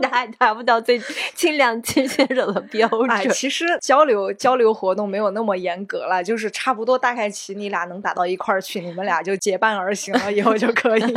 [0.00, 1.00] 他还达不到最
[1.34, 3.30] 轻量级选手的标准。
[3.30, 11.14] 其实交流交流活动没有那么严格了，就是差不多大概齐，你俩能打到一块儿去，你们俩就结伴而行了，以后就可以。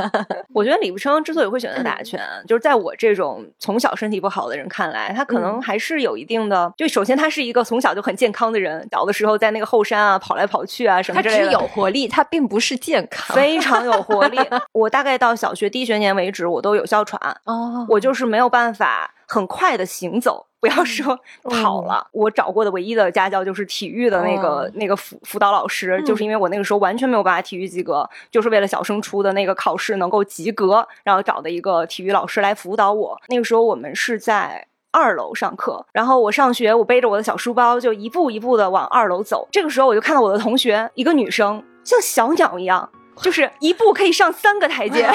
[0.51, 0.94] 我觉得李。
[0.95, 6.71] 武生之所以会选择打拳，就是在我这种从小身体不好的人看来，他可能还是有一定的。
[6.77, 11.43] 就首先，他是一个从小就很健康的人，小的时候在那个后山啊跑来跑去啊什么之类的。
[11.43, 14.39] 他只有活力，他并不是健康，非常有活力。
[14.71, 20.45] 我大概到小学低学年为止，我都有哮喘，哦，我就是没有办法很快的行走。
[20.61, 33.21] 不要说跑了，我找过的唯一的家教就是体育的那个那个辅辅导老师，就是因为我那个时候完全没有办法体育及格，就是为了小升初的那个考试能够及格，然后找的一个体育老师来辅导我。
[33.27, 39.47] 那个时候我们是在二楼上课，然后我上学，我背着我的小书包就一步一步的往二楼走。
[39.51, 42.89] 这个时候我就看到我的同学，一个女生像小鸟一样。
[43.21, 45.09] 就是一步可以上三个台阶，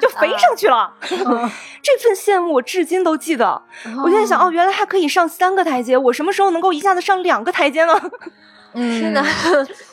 [0.00, 0.92] 就飞上去了。
[1.82, 3.60] 这份羡慕我至今都记得。
[4.02, 7.92] 我现在想，哦，原来还可以上三个台阶，我什么时候能够一下子上两个台阶呢？
[8.74, 9.22] 是的。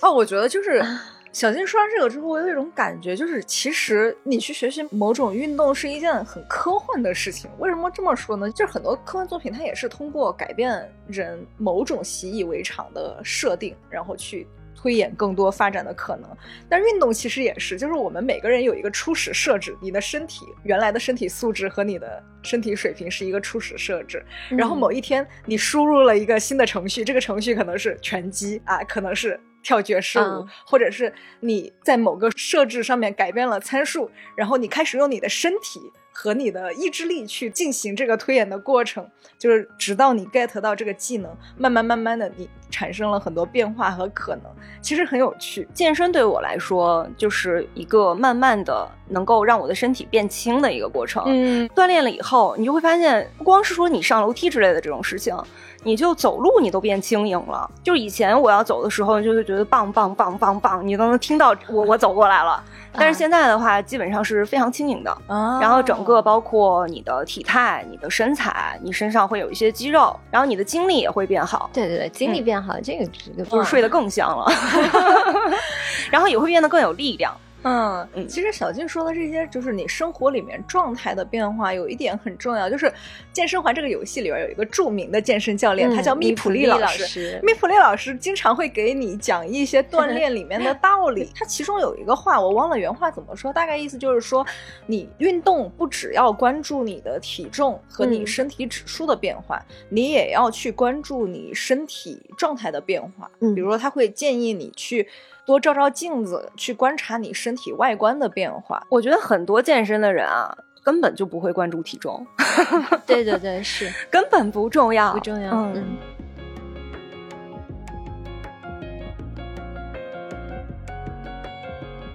[0.01, 0.83] 哦，我觉得就是
[1.31, 7.49] 小金说完这个之后，我有一种感觉，就是其实你去学习某种运动是一件很科幻的事情。
[7.59, 8.49] 为什么这么说呢？
[8.51, 14.47] 就是很多科幻作品，它也是通过改变人某种习以为常的设定，然后去。
[14.81, 35.79] 推演更多发展的可能，但运动其实也是，就是我们每个人有一个初始设置，你的身体原来的身体素质和你的身体水平是一个初始设置，然后某一天你输入了一个新的程序，这个程序可能是拳击啊，可能是跳爵士舞，或者是你在某个设置上面改变了参数，然后你开始用你的身体。
[36.13, 44.45] 和你的意志力去进行这个推演的过程，就是直到你 get 到这个技能，慢慢慢慢的你产生了很多变化和可能，
[44.81, 45.67] 其实很有趣。
[45.73, 51.23] 健身对我来说就是一个慢慢的能够让我的身体变轻的一个过程。
[51.25, 55.35] 嗯，锻炼了以后，你就会发现，不光是说你上楼梯之类的这种事情，
[55.83, 57.69] 你就走路你都变轻盈了。
[57.83, 62.63] 就以前我要走的时候，就会觉得棒棒棒棒棒，你都能听到我我走过来了。
[62.93, 65.17] 但是现在的话，基本上是非常轻盈的，
[65.59, 66.11] 然后整个。
[66.11, 71.69] 个包括你的体态、你的身材，你身上会有一些肌肉，然后你的精力也会变好。
[71.71, 74.45] 对对对，精力变好，这个就是睡得更香了，
[76.11, 77.35] 然后也会变得更有力量。
[77.63, 82.91] 嗯，其实小静说的这些，就是你生活里面状态的变化，有一点很重要，就是
[83.31, 87.39] 健身环这个游戏里边有一个著名的健身教练，他叫密普利老师。
[87.43, 91.29] 密普利老师经常会给你讲一些锻炼里面的道理。
[91.37, 94.45] 他其中有一个话，我忘了原话怎么说，大概意思就是说，
[94.87, 103.29] 你运动不只要关注你的体重和你身体指数的变化，你也要去关注你身体状态的变化。
[103.39, 105.07] 嗯，比如说他会建议你去。
[105.51, 108.81] 多照照镜子，去观察你身体外观的变化。
[108.87, 112.25] 我觉得很多健身的人啊，根本就不会关注体重。
[113.05, 115.51] 对对对，是 根本不重要，不重要。
[115.51, 115.97] 嗯。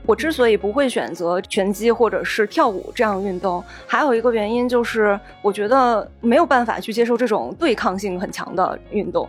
[0.07, 9.29] 我之所以不会选择拳击或者是跳舞这样运动，还有一个原因就是，我觉得没有办法去接受这种对抗性很强的运动。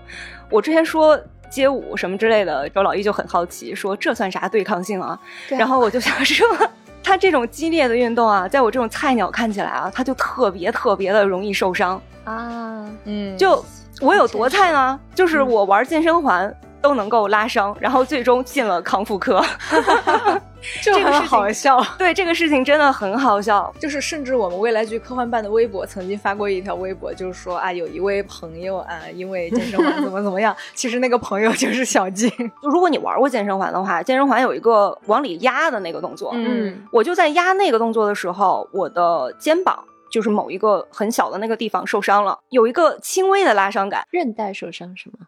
[0.50, 1.20] 我之前说。
[1.50, 5.20] 街舞什么之类的，周老一就很好奇，说这算啥对抗性啊？
[5.50, 6.46] 然后我就想说，
[7.04, 12.86] 他这种激烈的运动啊，在我这种菜鸟看起来啊，他就特别特别的容易受伤啊。
[13.06, 13.64] 嗯，就
[14.02, 15.00] 我有多菜呢？
[15.16, 16.54] 就是我玩健身环。
[16.82, 19.44] 都能够拉伤，然后最终进了康复科，
[20.82, 21.82] 这个很好笑。
[21.98, 32.30] 对这个事情真的很好笑，就是甚至我们未来局科幻办的微博曾经发过一条微博，就是说啊，有一位朋友啊，因为健身环怎么怎么样， 其实那个朋友就是小金。
[32.62, 45.28] 就如果你玩过健身环的话，健身环有一个往里压的那个动作，嗯，我就在压那个动作的时候，我的肩膀就是某一个很小的那个地方受伤了，有一个轻微的拉伤感，韧带受伤是吗？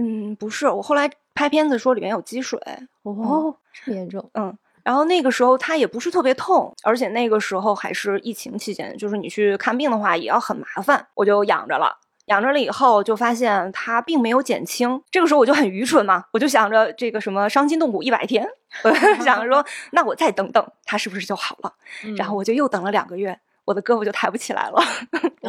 [0.00, 2.58] 嗯，不是，我后来拍片子说里面有积水
[3.02, 4.30] 哦，这么严重。
[4.34, 11.98] 嗯，然后那个时候它也不是特别痛，而且那个时候还是疫情期间，就是你去看病的话也要很麻烦，我就养着了。
[12.26, 18.46] 养着了以后就发现它并没有减轻，这个时候我就很愚蠢嘛，我就想着这个什么伤筋动骨一百天，
[18.84, 21.72] 我就想着说 那我再等等，它是不是就好了？
[22.18, 24.78] 然后我就又等了两个月，我的胳膊就抬不起来了。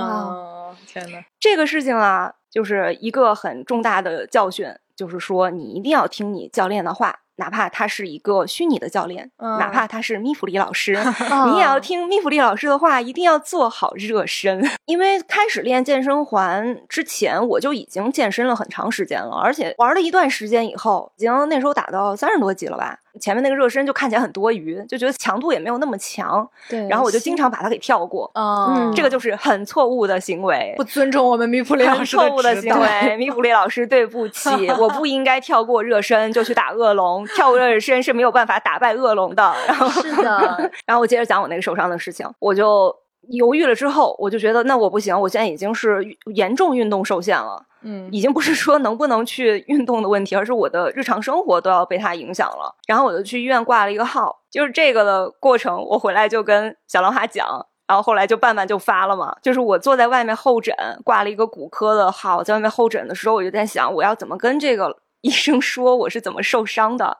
[0.02, 2.34] 啊， 天呐，这个事情啊。
[2.52, 10.94] 就是一个很重大的教训，就是说你一定要听你教练的话，哪怕他是一个虚拟的教练，哪怕他是密弗里老师，
[11.52, 14.62] 你也要听密弗里老师的话，一定要做好热身。
[14.86, 23.00] 因为开始练健身环之前，我就已经健身了很长时间了，而且玩了一段时间以后，已经那时候打到三十多级了吧。
[23.20, 26.48] 前面那个热身就看起来很多余，就觉得强度也没有那么强。
[26.70, 28.30] 对，然后我就经常把它给跳过。
[28.36, 33.18] 嗯，这个就是很错误的行为，不尊重我们米普利老师错误的行为。
[33.18, 39.54] 米普利老师，对不 起，我不应该跳过热身就去打恶龙，跳过热身是没有办法打败恶龙的。
[39.68, 42.96] 然后是的， 然后我接着讲我那个受伤的事情，我就
[43.30, 47.66] 犹豫了之后，我就觉得那我不行，我现在已经是严重运动受限了。
[47.82, 52.76] 嗯，已经不是说能不能去运动的问题，而是我的日常生活都要被它影响了。
[52.88, 55.82] 然后我就去医院挂了一个号，就是这个的过程。
[55.86, 59.36] 我回来就跟小浪花讲，然后后来就办办就发了嘛。
[59.42, 67.18] 就是我坐在外面候诊，挂了一个骨科的号，在外面候诊的时候，我就在想，我要怎么跟这个医生说我是怎么受伤的。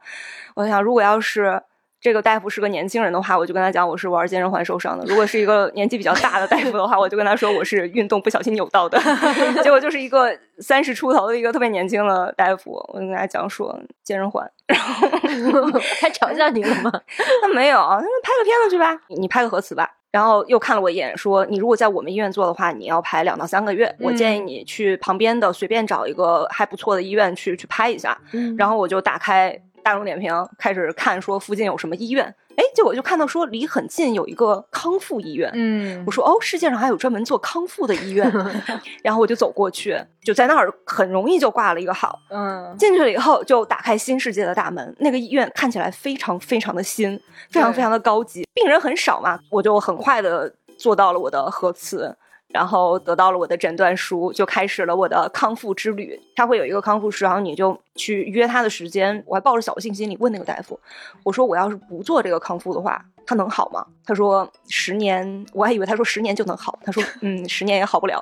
[0.56, 1.64] 我想，如果要是。
[2.02, 8.98] 这个大夫是个年轻人的话，我就跟他讲我是玩健身环受伤的；如果是一个年纪比较大的大夫的话，我就跟他说我是运动不小心扭到的。
[9.64, 15.08] 结果就是一个三十出头的一个特别年轻的大夫，我就跟他讲说健身环，然后
[16.00, 16.92] 他嘲笑你了吗？
[17.42, 19.96] 他没有，他说拍个片子去吧，你拍个核磁吧。
[20.12, 23.96] 然后又看了我一眼，说你如果在我们医院做的话，你要排两到三个月。
[24.00, 28.18] 我建议你去旁边的随便找一个还不错的医院去去拍一下。
[28.58, 29.62] 然后我就打开。
[29.84, 38.32] 大众点评开始看说附近有什么医院，哎，结果就看到说离很近有一个康复医院，嗯，我说哦，世界上还有专门做康复的医院，
[39.04, 52.16] 然后我就走过去，就在那儿很容易就挂了一个号，嗯，进去了以后就打开新世界的大门，那个医院看起来非常非常的新，非常非常的高级，病人很少嘛，我就很快的做到了我的核磁。
[52.50, 56.20] 然后得到了我的诊断书，就开始了我的康复之旅。
[56.36, 59.24] 他会有一个康复师，然后你就去约他的时间。
[59.28, 60.80] 我还抱着侥幸心，理问那个大夫，
[61.24, 63.86] 我说我要是不做这个康复的话，他能好吗？
[64.04, 66.80] 他说十年，我还以为他说十年就能好。
[66.84, 68.20] 他说嗯，十年也好不了。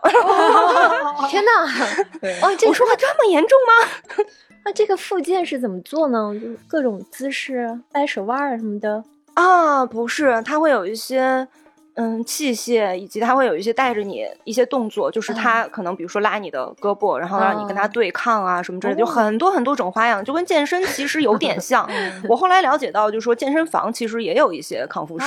[1.30, 1.52] 天哪！
[2.44, 4.26] 哦，我说话这么严重吗？
[4.66, 6.34] 那这个复健是怎么做呢？
[6.34, 9.02] 就是各种姿势，掰手腕什么的
[9.36, 9.86] 啊？
[9.86, 11.48] 不是，他会有一些。
[11.98, 21.90] 嗯器械，以及他会有一些带着你一些动作，就是他可能比如说拉你的胳膊，然后让你跟他对抗啊什么之类的，就很多很多种花样，就跟健身其实有点像。
[22.30, 25.26] 我后来了解到，就是说健身房其实也有一些康复师。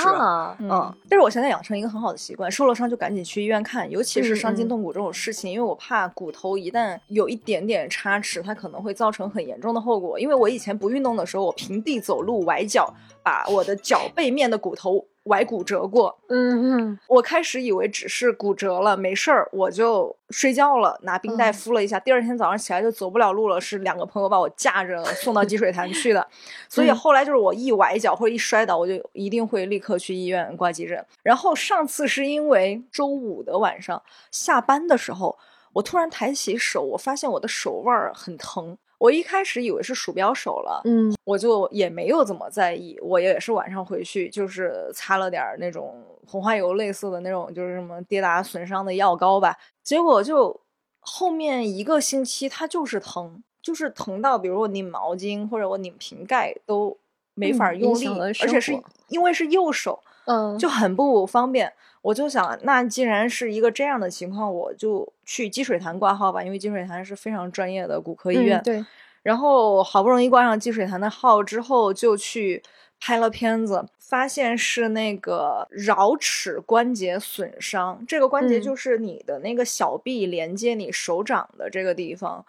[0.61, 10.21] 嗯，但是我现在养成一个很好的习惯，受了伤就赶紧去医院看，尤其是伤筋动骨这种事情，因为我怕骨头一旦有一点点差池，它可能会造成很严重的后果。
[10.21, 15.05] 因为我以前不运动的时候，我平地走路崴脚，把我的脚背面的骨头。
[15.25, 22.01] 崴骨折过，嗯嗯，我开始以为只是骨折了，没事儿，我就睡觉了，拿冰袋敷了一下。
[22.01, 26.27] 第二天早上起来就走不了路了，是两个朋友把我架着送到积水潭去的。
[26.69, 31.05] 所以后来就是我一崴脚或者一摔倒，我就一定会立刻去医院挂急诊。
[31.23, 35.39] 然后上次是因为周五的晚上下班的时候，
[35.75, 38.79] 我突然抬起手，我发现我的手腕很疼。
[39.01, 42.99] 我一开始以为是鼠标手了，嗯，我就也没有怎么在意。
[43.01, 49.57] 我也是晚上回去，就是擦了点那种红花油类似的那种，就是什么跌打损伤的药膏吧。
[49.83, 50.61] 结果就
[51.01, 56.99] 后面一个星期，它就是疼，就是疼到，比如我拧毛巾或者我拧瓶盖都
[57.33, 58.07] 没法用力，
[58.43, 58.79] 而且是
[59.09, 61.73] 因为是右手，嗯，就很不方便。
[62.03, 68.61] 我就想，那既然是一个这样的情况，我就去积水潭挂号吧，因为积水潭是非常专业的骨科医院。
[68.65, 68.85] 对。
[69.23, 72.63] 然后好不容易挂上积水潭的号之后，就去
[72.99, 78.03] 拍了片子，发现是那个桡尺关节损伤。
[78.09, 82.45] 这个关节就是你的那个小臂连接你手掌的这个地方。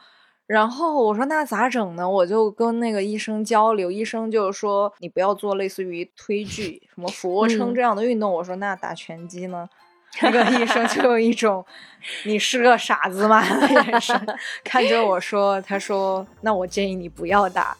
[0.51, 2.09] 然后我说那咋整呢？
[2.09, 8.29] 我就跟那个医生交流，医生就是说你不要做类似于推 举、什么俯卧撑这样的运动。
[8.29, 9.69] 我说那打拳击呢？
[10.19, 11.65] 那个医生就用一种
[12.25, 14.19] “你是个傻子吗” 的眼神
[14.63, 17.75] 看着我说：“他说那我建议你不要打。”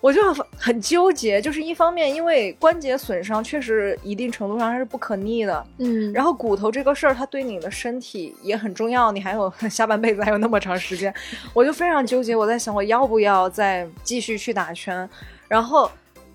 [0.00, 0.20] 我就
[0.58, 11.12] 很纠结，就是一方面因为关节损伤确实一定程度上它是不可逆的，嗯，然后骨头这个事儿它对你的身体也很重要，你还有下半辈子还有那么长时间，
[11.54, 12.34] 我就非常纠结。
[12.34, 15.08] 我在想我要不要再继续去打拳，
[15.48, 15.90] 然后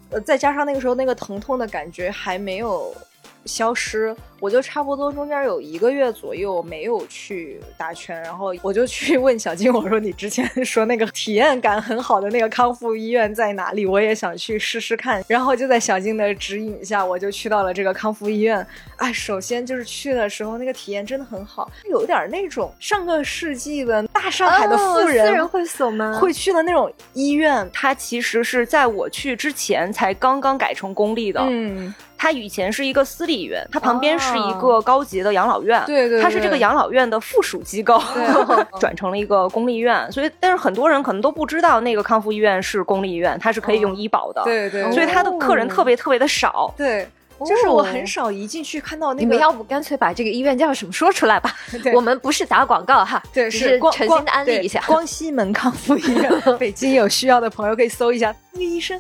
[0.10, 2.94] 呃再加上那个时候那个疼痛的感觉还没有。
[3.46, 13.86] 消失，我就差不多中间有一个月左右没有去打拳，然后我就去问小金，我说你之前说那个体验感很好的那个康复医院在哪里？
[13.86, 15.24] 我也想去试试看。
[15.28, 18.66] 然后就在小金的指引下，我就去到了这个康复医院。
[18.98, 26.18] 哎，首先就是去的时候那个体验真的很好，有点那种上个世纪的大上海的富人会所吗？
[26.22, 27.70] 会去的那种医院。
[27.74, 31.42] 它其实是在我去之前才刚刚改成公立的。
[31.42, 31.94] 嗯。
[32.24, 38.02] 它以前是一个私立医院，它旁边是一个高级的养老院，对对，它是这个养老院的附属机构，
[38.80, 40.10] 转成了一个公立医院。
[40.10, 47.06] 所以，但是很多人可能都不知道那个康复医院是公立医院，它是可以用医保的，对对，所以他的客人特别特别的少，对，
[47.46, 49.20] 就是我很少一进去看到那个。
[49.20, 51.54] 你们要不干脆把这个医院叫什么说出来吧？
[51.94, 54.82] 我们不是打广告哈，对，是诚心的安利一下。
[54.88, 58.98] 光西门康复医院，北京有需要的朋友可以搜一下那个医生。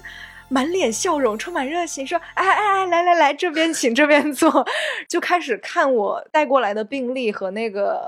[0.54, 4.64] 满脸笑容，充满热情，说：“哎哎哎，来来来，这边请，这边坐。”
[5.10, 7.99] 就开始看我带过来的病历和那个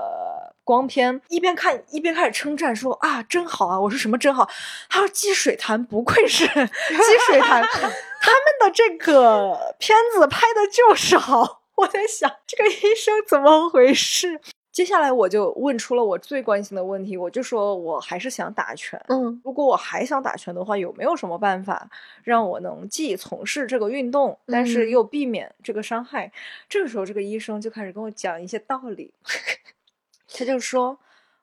[0.62, 4.48] 光片，一边看一边开始称赞，说：“啊，真好啊！”我说：“什么真好？”
[4.88, 14.40] 他说：“积水潭不愧是 积水潭，他们的这个片子拍的就是好。”我在想，这个医生怎么回事？
[14.76, 19.02] 接下来我就问出了我最关心的问题，我就说我还是想打拳。
[19.08, 21.88] 嗯，如果我还想打拳的话，有没有什么办法
[22.22, 26.30] 让我能既从事这个运动，但是又避免这个伤害？
[26.68, 29.14] 这个时候，这个医生就开始跟我讲一些道理。
[30.28, 30.98] 他就说，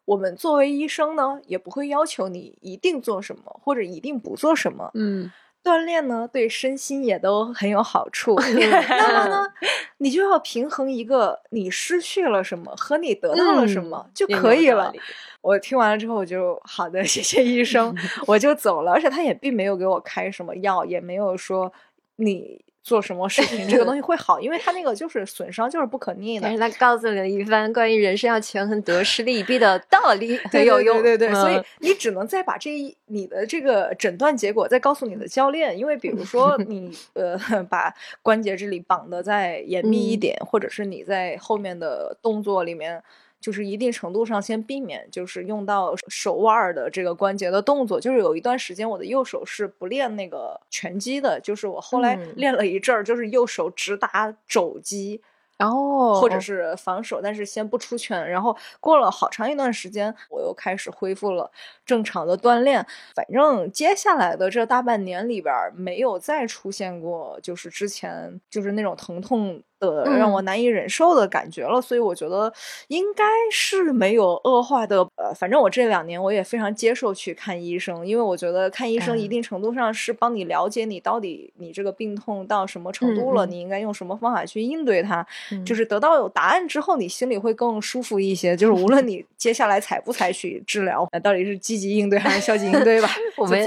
[0.05, 4.91] 我们作为医生呢，也不会要求你一定做什么，或者一定不做什么。
[4.93, 5.31] 嗯。
[5.64, 8.36] 锻炼呢，对身心也都很有好处。
[8.89, 9.47] 那么呢，
[9.99, 14.93] 你就要平衡一个你失去了什么和你得到了什么就可以了。
[15.41, 17.95] 我听完了之后，我就好的，谢谢医生，
[18.28, 18.91] 我就走了。
[18.91, 21.72] 而且他也并没有给我开什么药，也没有说
[22.18, 22.64] 你。
[22.84, 26.43] 做什么事情这个东西会好，因为他那个就是损伤就是不可逆的。
[26.43, 31.01] 但是他告诉了一番关于人生要权衡得失利弊的 道理，很有用。
[31.01, 37.38] 对对对，所以你只能再把这一你的这个诊断结果再告诉你的教练，因为比如说 你呃
[37.69, 43.01] 把关节这里绑的再严密一点，或者是你在后面的动作里面。
[43.43, 47.99] 就是一定程度上先避免，就是用到手腕的这个关节的动作。
[47.99, 55.21] 就是有一段时间，我的右手是不练那个拳击的，就是我后来练了一阵儿，就是右手直打肘击。
[55.55, 58.27] 然后或者是防守，但是先不出拳。
[58.29, 61.49] 然后过了好长一段时间，我又开始恢复了
[61.85, 62.85] 正常的锻炼。
[63.15, 69.61] 反正接下来的这大半年里边，没有再出现过就是之前就是那种疼痛
[69.91, 72.51] 的让我难以忍受的感觉了，所以我觉得
[72.88, 75.07] 应该是没有恶化的。
[75.15, 85.25] 呃，反正我这两年我也非常接受去看医生，因为我觉得看医生一定程度上是帮你了解你到底你这个病痛到什么程度了，你应该用什么方法去应对它。
[85.65, 88.55] 就是得到有答案之后，你心里会更舒服一些。
[88.55, 93.09] 就是无论 你接下来采不采取治疗，那到底是积极应对还是消极应对吧？
[93.38, 93.65] 我们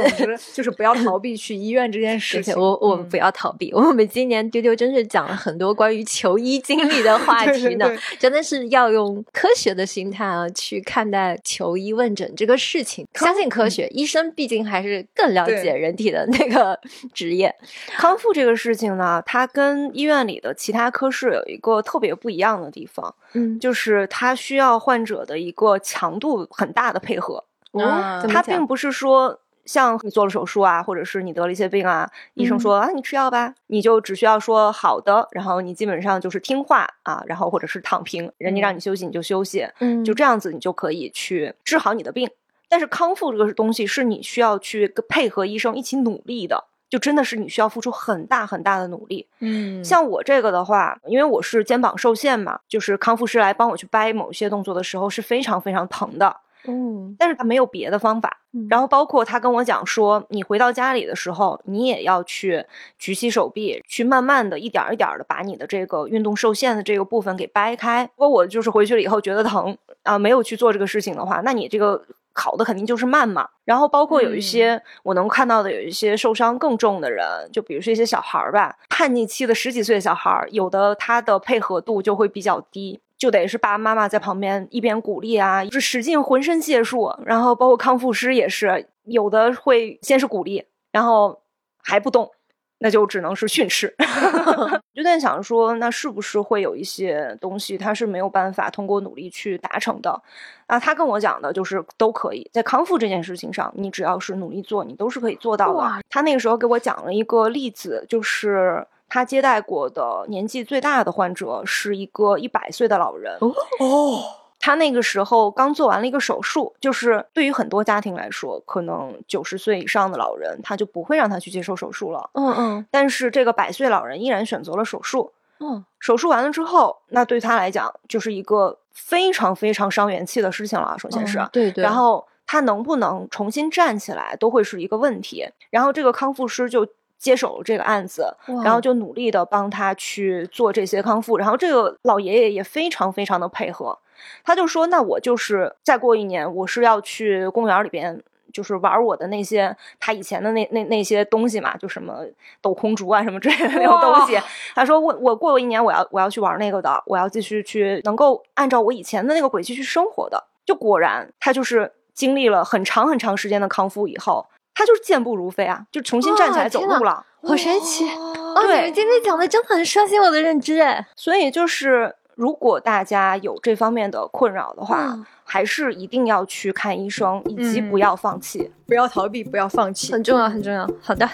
[0.54, 2.54] 就是不要逃避去医院这件事情。
[2.56, 3.72] 我我们不要逃避。
[3.72, 13.06] 我们今年丢丢真是讲了很多关于求医经历的话题呢， 真的是要用科学的心态啊去看待求医问诊这个事情。
[13.14, 16.78] 相信科学，医生毕竟还是更了解人体的那个
[17.12, 17.54] 职业。
[17.98, 27.44] 康复这个事情呢，它跟医院里的其他科室有一个特别不一样的地方，嗯，就是它需要患者的一个强度很大的配合。
[27.72, 29.40] 哦，它并不是说。
[29.66, 42.30] 像你做了手术啊，或者是你得了一些病啊，医生说啊，你吃药吧，你就只需要说好的，然后你基本上就是听话啊，然后或者是躺平，人家让你休息你就休息，嗯，就这样子你就可以去治好你的病。
[42.68, 49.26] 但是康复这个东西是你需要去配合医生一起努力的，就真的是你需要付出很大很大的努力。
[49.38, 56.36] 嗯，像我这个的话，因为我是肩膀受限嘛，就是康复师来帮我去掰某些动作的时候是非常非常疼的。
[56.66, 58.38] 嗯，但是他没有别的方法。
[58.70, 62.64] 然后包括他跟我讲说，你回到家里的时候，你也要去
[62.98, 68.08] 举起手臂，去慢慢的一点一点的把你的这个运动受限的这个部分给掰开。
[68.16, 72.02] 如果我就是回去了以后觉得疼啊，没有去做这个事情的话，那你这个
[72.32, 73.46] 好的肯定就是慢嘛。
[73.66, 83.00] 然后包括有一些我能看到的，有一些受伤更重的人，就比如说一些小孩儿吧，叛逆期的十几岁的小孩儿，有的他的配合度就会比较低。
[83.18, 91.40] 就得是爸爸妈妈在旁边一边鼓励啊，是使尽浑身解数，然后包括康复师也是有的会先是鼓励，然后
[91.82, 92.30] 还不动，
[92.78, 93.94] 那就只能是训斥。
[94.92, 100.22] 就在想说，那是不是会有一些东西，他是没有办法通过努力去达成的？
[100.66, 106.02] 啊，他跟我讲的就是都可以在康复这件事情上，你只要是努力做，你都是可以做到的。
[106.10, 108.86] 他那个时候给我讲了一个例子，就是。
[109.08, 114.22] 他接待过的年纪最大的患者是一个一百岁的老人哦，
[114.58, 136.86] 他那个时候刚做完了一个手术，就是对于很多家庭来说，可能九十岁以上的老人他就不会让他去接受手术了，嗯嗯，但是这个百岁老人依然选择了手术，嗯，手术完了之后，那对他来讲就是一个非常非常伤元气的事情了，首先是对对，然后他能不能重新站起来都会是一个问题，然后这个康复师就。
[137.18, 143.98] 接手这个案子，然后就努力的帮他去做这些康复，然后这个老爷爷也非常非常的配合，
[144.44, 152.24] 他就说：“那我就是再过一年，我是要去公园里边，就是玩我的那些他以前的那那那些东西嘛，就什么
[152.60, 154.38] 抖空竹啊什么之类的那种东西。”
[154.74, 164.46] 他说：“我我过了一年，我要我要去玩那个的，我要继续去能够按照我以前的那个轨迹去生活的。”就果然，他就是经历了很长很长时间的康复以后。
[164.78, 168.06] 他就是健步如飞啊，就重新站起来走路了，好神奇！
[168.10, 171.06] 哦，你们今天讲的真的很刷新我的认知哎。
[171.16, 180.86] 所以就是，如果大家有这方面的困扰的话，还是一定要去看医生，以及不要放弃，不要逃避，不要放弃，很重要，很重要。
[181.00, 181.26] 好的。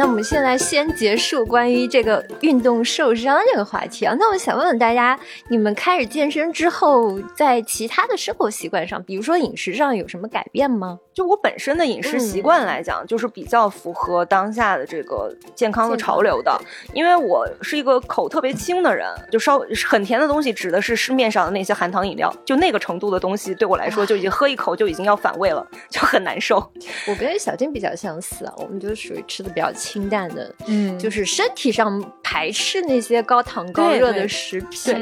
[0.00, 4.16] 那我们现在先结束关于这个运动受伤这个话题啊。
[4.18, 5.20] 那我想问问大家，
[5.50, 10.98] 你们开始健身之后，在其他的生活习惯上，比如说饮食上有什么改变吗？
[11.12, 16.58] 就我本身的饮食习惯来讲，就是比较符合当下的这个健康的潮流的。
[16.92, 26.56] 因为我是一个口特别轻的人，就稍很甜的东西，指的是市面上的那些含糖饮料，就那个程度的东西，对我来说就已经喝一口就已经要反胃了，就很难受。
[27.08, 34.94] 我跟小金比较相似啊，我们就属于吃的比较清淡的，嗯，就是身体上排斥那些高糖高热的食品。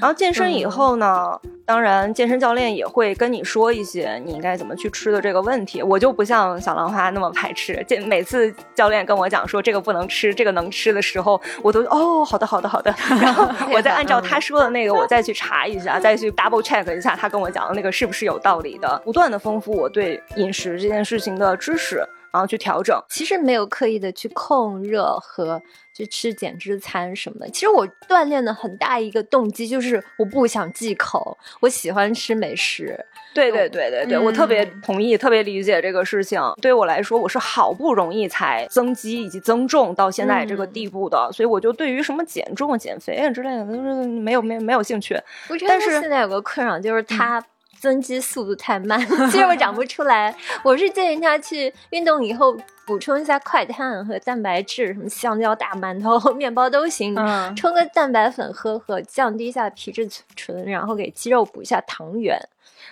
[0.00, 1.38] 然后健身以后呢？
[1.66, 5.65] 当然，健身教练也会跟你说一些你应该怎么去吃的这个问题。
[5.84, 12.94] 我就不像小浪花那么排斥，这每次教练跟我讲说这个不能吃，这个能吃的时候，我都哦，好的，好的，好的。
[13.20, 22.02] 然后 我再按照他说的那个，我再去查一下，再去 double check 一下他跟我讲的那个是不是有道理的，不断的丰富我对饮食这件事情的知识。
[22.36, 25.62] 然后去调整，其实没有刻意的去控热和
[25.94, 27.48] 去吃减脂餐什么的。
[27.48, 32.94] 其实我锻炼的很大一个动机就是我不想忌口，我喜欢吃美食。
[33.32, 36.38] 对对对对对，我特别同意，特别理解这个事情。
[36.60, 45.18] 对我来说，我是好不容易才增肌以及增重到现在这个地步的，所以我就对于什么减重、减肥啊之类的都是没有没没有兴趣。
[45.66, 47.42] 但是现在有个困扰就是他。
[47.78, 48.98] 增肌速度太慢，
[49.30, 50.34] 肌肉长不出来。
[50.62, 52.56] 我是建议他去运动以后
[52.86, 57.14] 补充一下快碳和蛋白质，什么香蕉、大馒头、 面包都行，
[57.54, 62.38] 冲个蛋白粉喝喝，降低一下皮质醇，然后给肌肉补一下糖原。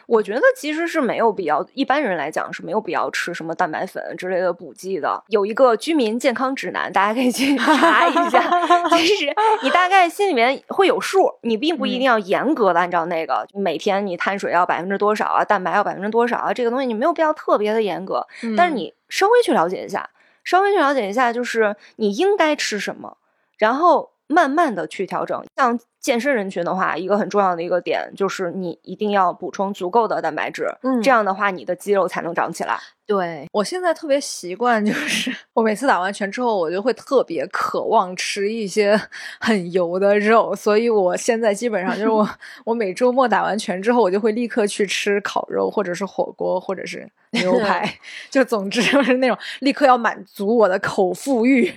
[0.07, 5.23] 我觉得其实是没有必要，一般人来讲是没有必要吃什么蛋白粉之类的补剂的。
[5.29, 8.43] 有一个居民健康指南，大家可以去 查一下。
[8.91, 18.27] 其实你大概心里面会有数，你并不一定要严格的按照那个，每天你碳水要百分之多少啊，蛋白要百分之多少啊，这个东西你没有必要特别的严格。
[18.57, 20.11] 但是你稍微去了解一下，
[20.45, 23.17] 稍微去了解一下，就是你应该吃什么，
[23.59, 24.11] 然后。
[24.27, 32.79] 慢慢的去调整，像健身人群的话，一个很重要的一个点就是你一定要补充足够的蛋白质，嗯，这样的话你的肌肉才能长起来。
[33.07, 39.01] 对我现在特别习惯，就是 我每次打完拳之后，我就会特别渴望吃一些
[39.41, 42.29] 很油的肉，所以我现在基本上就是我
[42.67, 47.91] 我每周末打完拳之后，我就会立刻去吃烤肉，或者是火锅，或者是牛排，
[48.29, 51.73] 就总之就是那种立刻要满足我的口腹欲。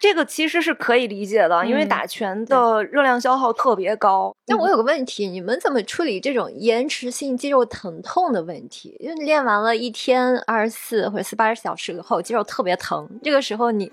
[0.00, 4.34] 这个其实是可以理解的，因为打拳的热量消耗特别高。
[4.46, 8.96] 那我有个问题，你们怎么处理这种延迟性肌肉疼痛的问题？
[8.98, 13.92] 因为练完了一天二十四或者四八十小时以后，肌肉特别疼，这个时候你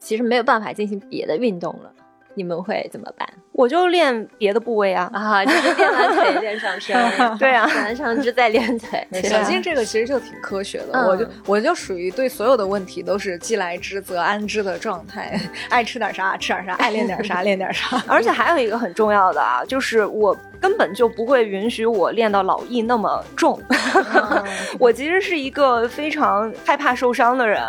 [0.00, 1.92] 其实没有办法进行别的运动了。
[2.34, 3.26] 你们会怎么办？
[3.56, 6.94] 我就练别的部位啊啊，就是练完腿练上身，
[7.38, 9.06] 对啊，练完上肢再练腿。
[9.22, 15.40] 小金这个其实就挺科学的，我就我就属于对所有的问题都是既来之则安之的状态，
[15.70, 18.02] 爱吃点啥吃点啥，爱练点啥 练点啥。
[18.06, 20.36] 而且还有一个很重要的啊，就是我。
[20.58, 23.60] 根本就不会允许我练到老易那么重。
[24.78, 27.62] 我其实是一个非常害怕受伤的人，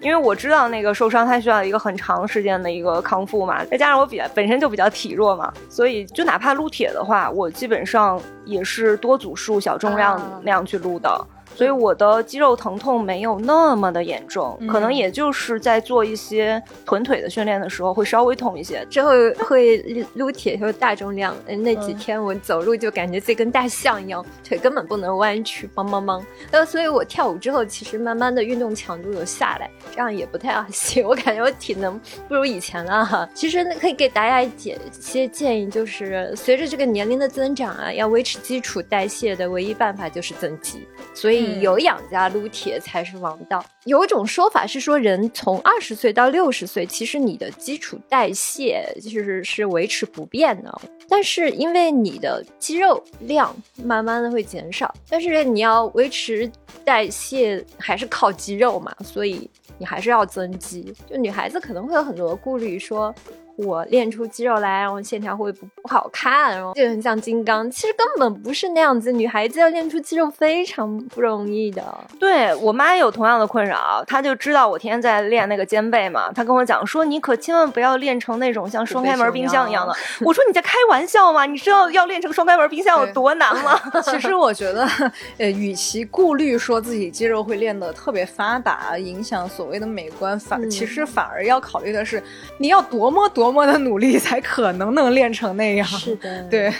[0.00, 3.64] 因为我知道那个受伤它需要一个很长时间的一个康复嘛。
[3.64, 11.26] 再加上我比较本身就比较体弱嘛，所以就哪怕撸铁的话，我基本上也是多组数、小重量那样去撸的。
[11.58, 18.86] 所以我的肌肉疼痛没有那么的严重，可能也就是在做一些臀腿的训练的时候会稍微痛一些。
[18.88, 19.10] 之后
[19.44, 19.78] 会
[20.14, 26.22] 撸铁和大重量，那几天我走路就感觉自己跟大象一样，腿根本不能弯曲，梆梆梆。
[26.52, 31.04] 呃，所以我跳舞之后，其实慢慢的运动强度有下来，这样也不太行。
[31.04, 33.28] 我感觉我体能不如以前了哈。
[33.34, 34.48] 其实可以给大家一
[34.92, 40.86] 些建议，就是随着这个年龄的增长啊，要维持基础代谢的唯一办法就是增肌。
[41.14, 43.64] 所以有氧加撸铁才是王道。
[43.84, 56.50] 有一种说法是说，人从二十岁到六十岁，其实你的基础代谢就是是维持不变的，但是因为你的肌肉量慢慢的会减少，但是你要维持
[56.84, 60.94] 代谢还是靠肌肉嘛，所以你还是要增肌。
[61.08, 63.14] 就女孩子可能会有很多顾虑，说。
[63.58, 67.68] 我练出肌肉来，然后线条会不不好看，然后就很像金刚。
[67.70, 71.82] 其实根本不是那样子，女孩子要练出肌肉非常不容易的。
[72.20, 79.92] 对我妈也有同样的困扰，她就知道我天天在练那个肩背嘛，她跟我讲说，你可千万不要练成那种像双开门冰箱一样的。
[80.20, 81.44] 我说你在开玩笑吗？
[81.44, 83.76] 你知道要练成双开门冰箱有多难吗？
[84.04, 84.88] 其实我觉得，
[85.38, 92.22] 呃，与其顾虑说自己肌肉会练得特别发达，影响所谓的美观，反其实反而要考虑的是，
[92.58, 93.47] 你要多么多。
[93.48, 95.86] 多么的努力才可能能练成那样？
[95.88, 96.70] 是的， 对。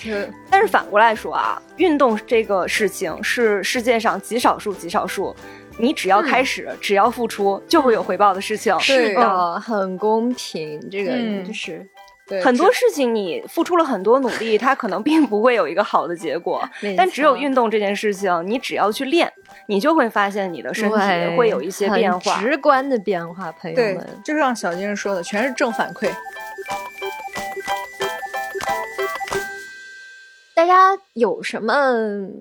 [0.50, 5.34] 但是反过来说啊，运动这个事情是世界上极少数、极少数，
[5.78, 8.78] 你只要开始，只要付出，就会有回报的事情。
[8.78, 10.78] 是的，很公平。
[10.90, 11.12] 这个
[11.42, 11.86] 就是。
[12.42, 16.62] 很多事情你付出了很多努力，它可能并不会有一个好的结果。
[16.96, 19.32] 但只有运动这件事情，你只要去练，
[19.66, 23.50] 你就会发现你的身体会有一些变化，直观的变化。
[23.52, 26.10] 朋友们，就是像小金说的，全是正反馈。
[30.58, 31.72] 大家有什么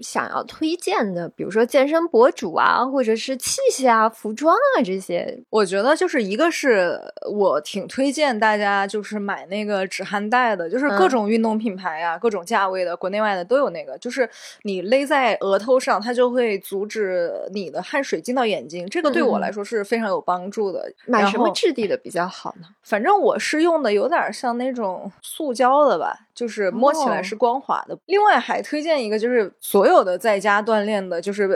[0.01, 1.30] 想要推荐的？
[1.30, 5.39] 比如说健身博主啊，或者是器械啊、服装啊这些。
[5.51, 6.99] 我觉得就是一个是
[7.32, 13.95] 我挺推荐大家就是买那个止汗带的，就是各种运动品牌啊，各种价位的，国内外的都有那个。
[13.99, 14.28] 就是
[14.63, 18.89] 你勒在额头上，它就会阻止你的汗水进到眼睛。
[18.89, 20.91] 这个对我来说是非常有帮助的。
[21.05, 22.68] 买什么质地的比较好呢？
[22.82, 27.98] 反正我是用的有点像那种塑胶的吧，就是摸起来是光滑的。
[28.06, 31.50] 另外还推荐一个，就是所有的在家锻炼的，就是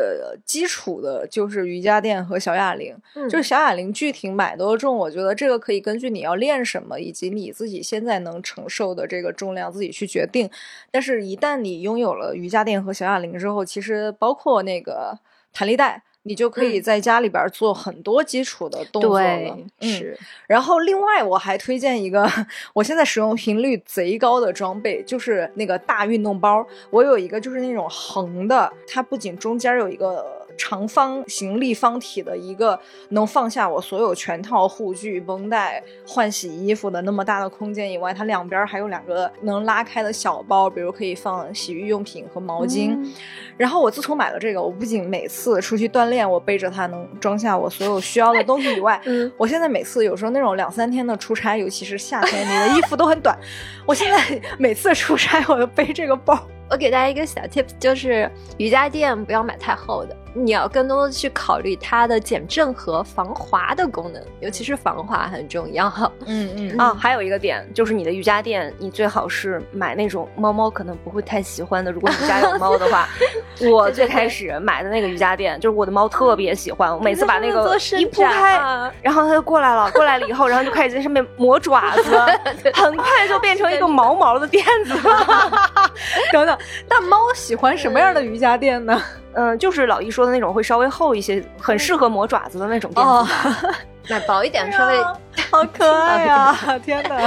[0.43, 2.97] 基础的，就是瑜伽垫和小哑铃。
[3.29, 10.49] 就是小哑铃具体买多重，我觉得这个可以根据你要练什么，以及你自己现在能承受的这个重量自己去决定。
[10.89, 15.19] 但是，一旦你拥有了瑜伽垫和小哑铃之后，其实包括那个
[15.53, 16.01] 弹力带。
[16.23, 19.57] 你就可以在家里边做很多基础的动作了。
[19.81, 20.17] 是。
[20.47, 22.29] 然后另外我还推荐一个，
[22.73, 26.65] 我现在使用频率贼高的装备，就是那个大运动包。
[26.89, 30.40] 我有一个就是那种横的，它不仅中间有一个。
[30.61, 42.95] 长方形立方体的一个能放下我所有全套护具、绷带、换洗衣服的那么大的空间以外，它两边还有两个能拉开的小包，比如可以放洗浴用品和毛巾。
[43.57, 49.01] 然后我自从买了这个，我不仅每次出去锻炼，我背着它能装下我所有需要的东西以外，
[49.35, 53.35] 我现在每次有时候那种两三天的出差，尤其是夏天，你的衣服都很短，
[53.87, 56.39] 我现在每次出差我都背这个包。
[56.69, 60.15] 我给大家一个小 tips，就是瑜伽垫不要买太厚的。
[60.33, 65.91] 你要更多的去考虑它的减震和防滑的功能，尤其是防滑很重要。
[66.25, 71.91] 嗯嗯啊，还有一个点就是你的瑜伽垫，你最好是买那种猫猫可能不会太喜欢的。
[71.91, 73.07] 如果你家有猫的话，
[73.69, 78.57] 我最开始买的那个瑜伽垫，就是我的猫特别喜欢，我每次把那个一铺开，
[79.01, 82.17] 然后它就过来了，过来了以后，然后就开始在上面磨爪子，
[82.73, 84.93] 很快就变成一个毛毛的垫子。
[86.31, 86.57] 等等，
[86.89, 89.01] 那猫喜欢什么样的瑜伽垫呢？
[89.17, 89.20] 嗯，
[89.57, 93.67] 就是老易说的那种会稍微厚一些，很适合磨爪子的那种垫子。
[94.09, 94.97] 买薄一点，稍微
[95.51, 96.57] 好可爱呀！
[96.83, 97.17] 天哪！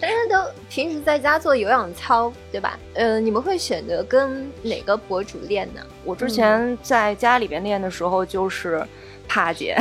[0.00, 2.76] 大家都平时在家做有氧操，对吧？
[2.94, 5.80] 呃，你们会选择跟哪个博主练呢？
[6.04, 8.82] 我之前在家里边练的时候，就是
[9.28, 9.76] 帕姐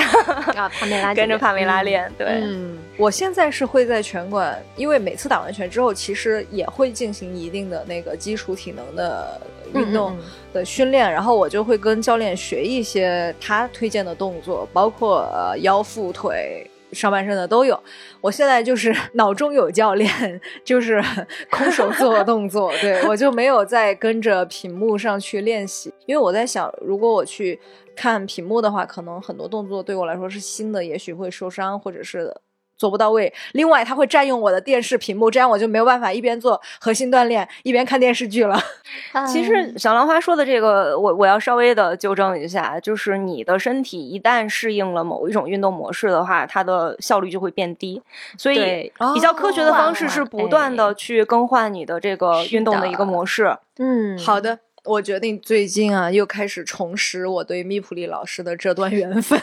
[0.53, 2.11] 啊，帕梅拉 跟着帕梅拉练。
[2.17, 9.41] 对，嗯，我现在是会在拳馆，因为每次打完拳之后，其实也会进行一定的那个基础体能的。
[9.73, 10.17] 运动
[10.53, 15.27] 的训练，然后我就会跟教练学一些他推荐的动作，包括
[15.59, 17.81] 腰、腹、腿、上半身的都有。
[18.19, 21.03] 我现在就是 脑中有教练，就是
[21.49, 27.59] 空手做 动作，对我就没有再跟着屏幕上去练习，因为我在想，如果我去
[27.95, 32.33] 看屏幕的话，可能很多动作对我来说是新的，也许会受伤，或者是。
[32.81, 38.59] 做不到位，另外它会占用我的电视屏幕，这样我就没有办法一边做核心锻炼一边看电视剧了。
[39.31, 48.01] 其实小兰花说的这个，我我要稍微的纠正一下，就是你的身体一旦适应了某一种运动模式的话，它的效率就会变低。
[48.35, 53.55] 所以比较科学的方式是不断的去更换你的这个运动的一个模式。
[53.77, 59.39] 嗯，好的，我决定最近啊又开始重拾我对密普利老师的这段缘分。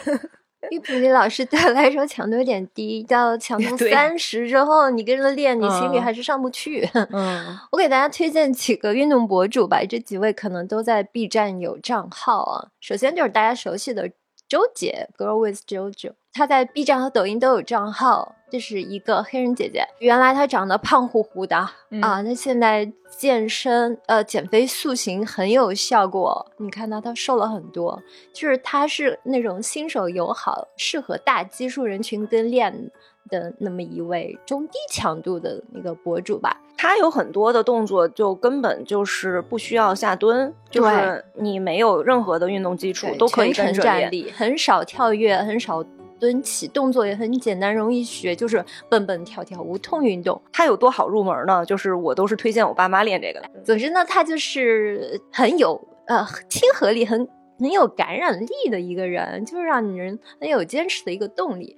[0.71, 6.89] 玉普利老师对我来说强度有点低，到强度 三十之后，你跟着练，你心里还是上不去。
[7.13, 12.69] 嗯，我给大家推荐几个运动博主吧，这几位可能都在 B 站有账号啊。
[12.81, 14.11] 首先就是大家熟悉的
[14.49, 18.37] 周姐，Girl with JoJo，她在 B 站和抖音都有账号。
[18.49, 21.57] 这是一个黑人姐姐，原来她长得胖乎乎的
[22.01, 28.01] 啊，那现在健身呃减肥塑形很有效果，你看到她瘦了很多，
[28.33, 32.91] 就是她是那种新手友好，适合大基数人群跟练
[33.29, 36.57] 的那么一位中低强度的那个博主吧。
[36.75, 45.85] 她有很多的动作就根本就是不需要下蹲，就是你没有任何的运动基础都可以跟着练，很少跳跃，很少。
[46.19, 50.41] 蹲起动作也很简单，容易学，就是蹦蹦跳跳无痛运动。
[50.53, 51.65] 它有多好入门呢？
[51.65, 53.49] 就是我都是推荐我爸妈练这个的。
[53.65, 61.77] 总之呢，它就是很有呃亲和力，很很有感染力的一个人，就是让人很有坚持的一个动力。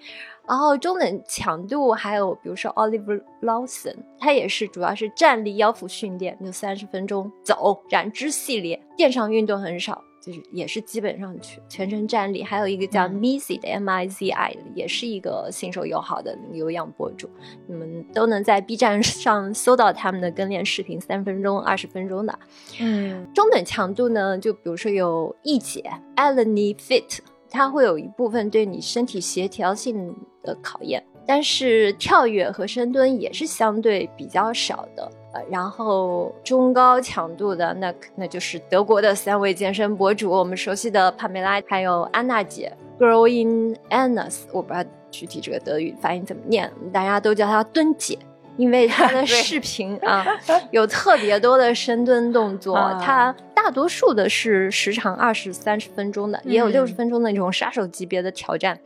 [0.49, 10.03] 然后中等强度还有比如说 Oliver Lawson，他也是主要是站立腰腹训练，就三十分钟走燃脂系列，垫上运动很少。
[10.21, 17.29] 就是也是基本上全全程站立，还有一个叫 Mizi 的 M I Z I 的，也是一个新手友好的有氧博主，
[17.67, 22.39] 你们都能在 B 站上搜到他们的跟练视频，三分钟、二十分钟的。
[22.81, 27.19] 嗯，中等强度呢，就比如说有易姐 Eleni Fit，
[27.49, 35.11] 它会有一部分对你身体协调性的考验，但是跳跃和深蹲也是相对比较少的。
[35.33, 48.19] 呃，然后中高强度的那那就是德国的三位健身博主，我们熟悉的帕梅拉，还有安娜姐，Growing Annas，我不知道具体这个德语发音怎么念，大家都叫她蹲姐，
[48.57, 50.27] 因为 她的视频啊
[50.73, 58.81] 有特别多的深蹲动作，她大多数的是时长二十三十分钟的，也有六十分钟的那种杀手级别的挑战，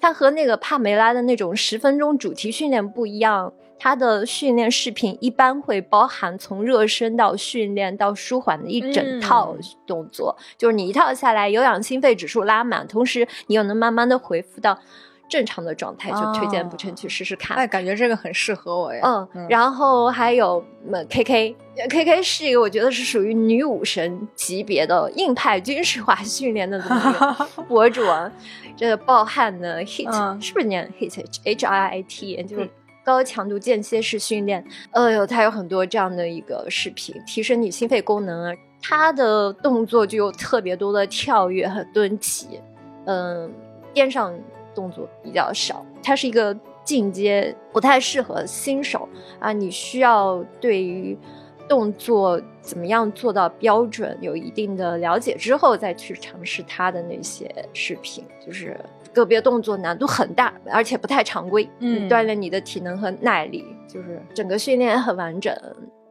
[0.00, 3.52] 她和那个帕梅拉的那种十分钟主题训练不一样。
[3.78, 9.56] 他的训练视频一般会包含从热身到训练到舒缓的一整套
[9.86, 14.78] 动作，就是你一套下来，有氧心肺指数拉满，同时你又能慢慢的恢复到
[15.28, 17.56] 正常的状态，就推荐不成去试试看。
[17.56, 19.00] 哎，感觉这个很适合我呀。
[19.34, 20.64] 嗯，然后还有
[21.10, 26.82] K K，K K 是一个我觉得是属于女武神级别的硬派军事化训练的
[27.68, 28.32] 博主啊。
[28.74, 32.42] 这个暴汗的 Hit 是不是念 Hit H I I T？
[32.44, 32.70] 就是
[33.08, 34.62] 高强度间歇式训练。
[34.90, 38.52] 哎呦，他有很多这样的一个视频，提升你心肺功能啊。
[38.82, 42.60] 他的动作就有特别多的跳跃和蹲起，
[43.06, 43.50] 嗯，
[43.94, 44.38] 边上。
[44.74, 49.08] 动作比较少，它是一个进阶，不太适合新手
[49.40, 49.52] 啊。
[49.52, 51.18] 你需要对于
[51.68, 58.24] 动作怎么样做到标准有一定的了解之后，再去尝试它的那些视频。
[58.46, 58.78] 就是
[59.18, 65.54] 个别动作难度很大，而且不太常规，嗯，锻炼你的体能和耐力，就是整个训练很完整。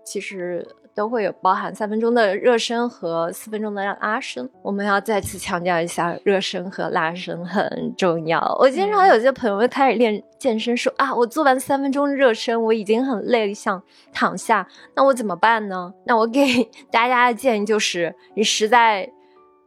[0.04, 0.68] 其实。
[0.98, 4.50] 都会有包含三分钟的热身和四分钟的拉伸。
[4.64, 8.42] 我们要再次强调一下，热身和拉伸很重要。
[8.60, 15.94] 我经常有些朋友开始练健身，说啊，我做完三分钟热身，我已经很累，想躺下，那我怎么办呢？
[16.08, 19.08] 那我给大家的建议就是，你实在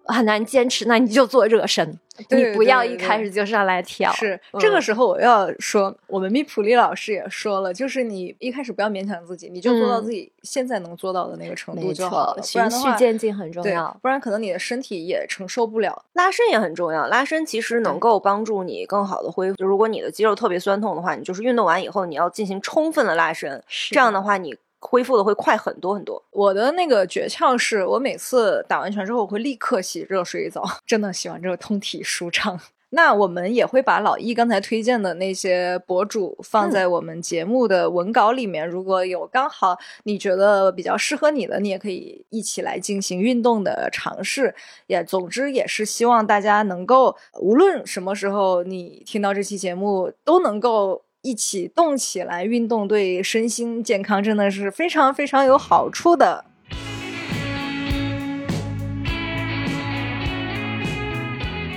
[0.07, 1.97] 很难坚持，那你就做热身。
[2.29, 4.12] 你不要一开始就上来挑。
[4.12, 12.43] 是这个时候，我要说，我们米普利老师也说了，就是你一开始不要勉强自己，你就做到自己现在能做到的那个程度就好了。
[12.43, 16.05] 循序渐进很重要，不然可能你的身体也承受不了。
[16.12, 19.57] 拉伸也很重要，拉伸其实能够帮助你更好的恢复。
[19.57, 24.57] 就如果你的肌肉特别酸痛的话，你就是运动完以后你要进行充分的拉伸，这样的话你。
[24.81, 26.22] 恢复的会快很多很多。
[26.31, 32.59] 我的那个诀窍是我每次打完拳之后，我会立刻洗热水澡， 真的洗完之后通体舒畅。
[32.93, 38.68] 那我们也会把老易刚才推荐的那些博主放在我们节目的文稿里面。
[38.68, 44.53] 如果有刚好你觉得比较适合你的，你也可以一起来进行运动的尝试。
[44.89, 51.03] 也总之也是希望大家能够，无论什么时候你听到这期节目，都能够。
[51.23, 56.43] 一起动起来，运动对身心健康真的是非常非常有好处的。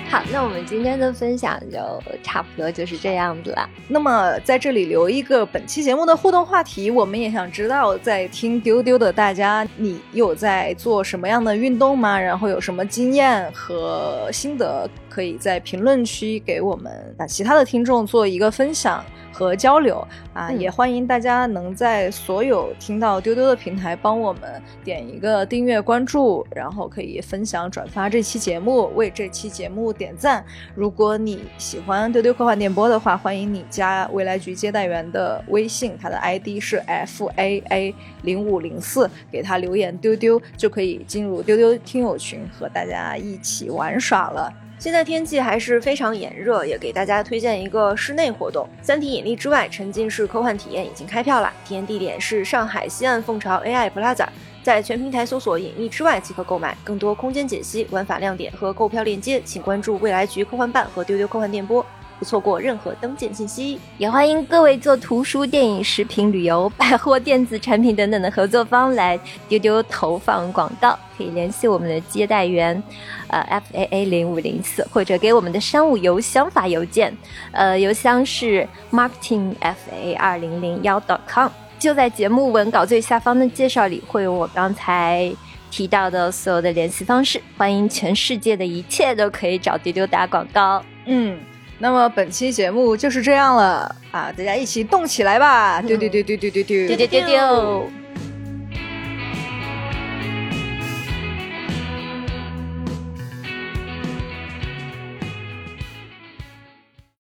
[0.09, 1.77] 好，那我们今天的分享就
[2.23, 3.69] 差不多就是这样子了。
[3.89, 12.17] 那么在这里留一个本期节目的互动话题，我们也想知道，在听丢丢的大家，你有在做什么样的运动吗？
[12.17, 19.03] 然后有什么经验和心得，可以在评论区给我们啊其他的听众做一个分享。
[19.33, 30.45] 和交流啊，也欢迎大家能在所有听到丢丢的平台帮我们点一个订阅关注，然后可以分享转发这期节目，为这期节目点赞。
[30.75, 44.53] 如果你喜欢丢丢科幻电波的话，欢迎你加未来局接待员的微信，他的 ID 是 f a a 零五零四，给他留言丢丢就可以进入丢丢听友群和大家一起玩耍了。
[44.79, 51.53] 现在天气还是非常炎热，也给大家推荐一个室内活动——三体引力之外沉浸式科幻体验已经开票了。
[51.63, 54.27] 体验地点是上海西岸凤巢 AI Plaza，
[54.61, 56.75] 在全平台搜索“引力之外”即可购买。
[56.83, 61.85] 更多空间解析、玩法亮点和购票链接，请关注未来局科幻办和丢丢科幻电波。
[62.23, 72.81] 错过任何登舰信息，也欢迎各位做图书、电影、食品、旅游、百货、电子产品等等的合作方来丢丢投放广告，可以联系我们的接待员，
[73.27, 77.15] 呃，f a a 零五零四，或者给我们的商务邮箱发邮件，
[77.51, 81.49] 呃，邮箱是 marketing f a 二零零幺 dot com，
[81.79, 85.31] 就在节目文稿最下方的介绍里会有我刚才
[85.71, 91.37] 提到的所有的联系方式，欢迎全世界的一切都可以找丢丢打广告，嗯。
[91.83, 94.31] 那么本期节目就是这样了啊！
[94.37, 95.81] 大家一起动起来吧！
[95.81, 98.02] 丢丢丢丢丢丢丢丢丢丢丢。